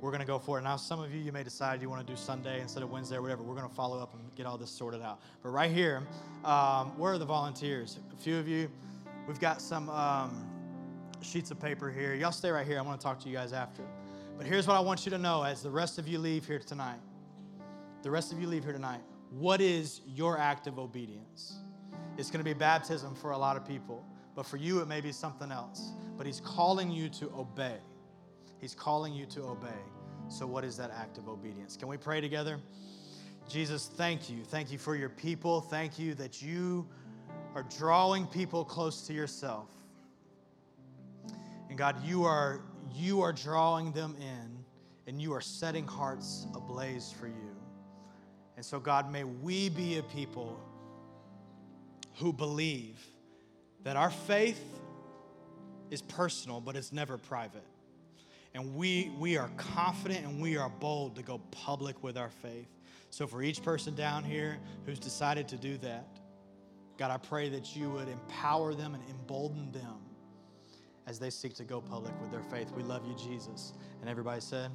we're 0.00 0.10
going 0.10 0.20
to 0.20 0.26
go 0.26 0.38
for 0.38 0.58
it. 0.58 0.62
Now, 0.62 0.76
some 0.76 1.00
of 1.00 1.14
you, 1.14 1.20
you 1.20 1.32
may 1.32 1.42
decide 1.42 1.80
you 1.80 1.90
want 1.90 2.04
to 2.06 2.12
do 2.12 2.16
Sunday 2.16 2.60
instead 2.60 2.82
of 2.82 2.90
Wednesday 2.90 3.16
or 3.16 3.22
whatever. 3.22 3.42
We're 3.42 3.54
going 3.54 3.68
to 3.68 3.74
follow 3.74 4.00
up 4.00 4.14
and 4.14 4.34
get 4.34 4.46
all 4.46 4.58
this 4.58 4.70
sorted 4.70 5.02
out. 5.02 5.20
But 5.42 5.50
right 5.50 5.70
here, 5.70 6.02
um, 6.44 6.96
where 6.98 7.12
are 7.12 7.18
the 7.18 7.24
volunteers? 7.24 7.98
A 8.12 8.16
few 8.16 8.36
of 8.36 8.48
you, 8.48 8.68
we've 9.32 9.40
got 9.40 9.62
some 9.62 9.88
um, 9.88 10.46
sheets 11.22 11.50
of 11.50 11.58
paper 11.58 11.90
here. 11.90 12.12
Y'all 12.12 12.30
stay 12.30 12.50
right 12.50 12.66
here. 12.66 12.78
I 12.78 12.82
want 12.82 13.00
to 13.00 13.02
talk 13.02 13.18
to 13.20 13.30
you 13.30 13.34
guys 13.34 13.54
after. 13.54 13.82
But 14.36 14.46
here's 14.46 14.66
what 14.66 14.76
I 14.76 14.80
want 14.80 15.06
you 15.06 15.10
to 15.10 15.16
know 15.16 15.42
as 15.42 15.62
the 15.62 15.70
rest 15.70 15.98
of 15.98 16.06
you 16.06 16.18
leave 16.18 16.46
here 16.46 16.58
tonight. 16.58 16.98
The 18.02 18.10
rest 18.10 18.30
of 18.30 18.38
you 18.38 18.46
leave 18.46 18.62
here 18.62 18.74
tonight. 18.74 19.00
What 19.30 19.62
is 19.62 20.02
your 20.06 20.36
act 20.36 20.66
of 20.66 20.78
obedience? 20.78 21.54
It's 22.18 22.30
going 22.30 22.40
to 22.40 22.44
be 22.44 22.52
baptism 22.52 23.14
for 23.14 23.30
a 23.30 23.38
lot 23.38 23.56
of 23.56 23.66
people, 23.66 24.04
but 24.36 24.44
for 24.44 24.58
you, 24.58 24.80
it 24.80 24.86
may 24.86 25.00
be 25.00 25.12
something 25.12 25.50
else. 25.50 25.92
But 26.18 26.26
He's 26.26 26.40
calling 26.40 26.90
you 26.90 27.08
to 27.08 27.32
obey. 27.34 27.78
He's 28.60 28.74
calling 28.74 29.14
you 29.14 29.24
to 29.26 29.44
obey. 29.44 29.80
So, 30.28 30.46
what 30.46 30.62
is 30.62 30.76
that 30.76 30.90
act 30.90 31.16
of 31.16 31.26
obedience? 31.26 31.78
Can 31.78 31.88
we 31.88 31.96
pray 31.96 32.20
together? 32.20 32.60
Jesus, 33.48 33.90
thank 33.96 34.28
you. 34.28 34.44
Thank 34.44 34.70
you 34.70 34.76
for 34.76 34.94
your 34.94 35.08
people. 35.08 35.62
Thank 35.62 35.98
you 35.98 36.12
that 36.16 36.42
you 36.42 36.86
are 37.54 37.64
drawing 37.78 38.26
people 38.26 38.64
close 38.64 39.06
to 39.06 39.12
yourself. 39.12 39.68
And 41.68 41.78
God, 41.78 42.04
you 42.04 42.24
are 42.24 42.60
you 42.94 43.22
are 43.22 43.32
drawing 43.32 43.92
them 43.92 44.14
in 44.20 44.64
and 45.06 45.20
you 45.20 45.32
are 45.32 45.40
setting 45.40 45.86
hearts 45.86 46.46
ablaze 46.54 47.12
for 47.18 47.26
you. 47.26 47.56
And 48.56 48.64
so 48.64 48.78
God, 48.78 49.10
may 49.10 49.24
we 49.24 49.68
be 49.68 49.98
a 49.98 50.02
people 50.02 50.60
who 52.16 52.32
believe 52.32 53.00
that 53.84 53.96
our 53.96 54.10
faith 54.10 54.62
is 55.90 56.02
personal, 56.02 56.60
but 56.60 56.76
it's 56.76 56.92
never 56.92 57.18
private. 57.18 57.66
And 58.54 58.74
we, 58.74 59.10
we 59.18 59.36
are 59.38 59.50
confident 59.56 60.26
and 60.26 60.40
we 60.40 60.56
are 60.56 60.68
bold 60.68 61.16
to 61.16 61.22
go 61.22 61.38
public 61.50 62.02
with 62.02 62.16
our 62.16 62.30
faith. 62.30 62.68
So, 63.10 63.26
for 63.26 63.42
each 63.42 63.62
person 63.62 63.94
down 63.94 64.24
here 64.24 64.58
who's 64.86 64.98
decided 64.98 65.48
to 65.48 65.56
do 65.56 65.76
that, 65.78 66.06
God, 66.98 67.10
I 67.10 67.16
pray 67.16 67.48
that 67.48 67.74
you 67.74 67.90
would 67.90 68.08
empower 68.08 68.74
them 68.74 68.94
and 68.94 69.02
embolden 69.08 69.72
them 69.72 69.98
as 71.06 71.18
they 71.18 71.30
seek 71.30 71.54
to 71.54 71.64
go 71.64 71.80
public 71.80 72.12
with 72.20 72.30
their 72.30 72.42
faith. 72.42 72.70
We 72.76 72.82
love 72.82 73.06
you, 73.06 73.14
Jesus. 73.16 73.72
And 74.00 74.08
everybody 74.08 74.40
said, 74.40 74.70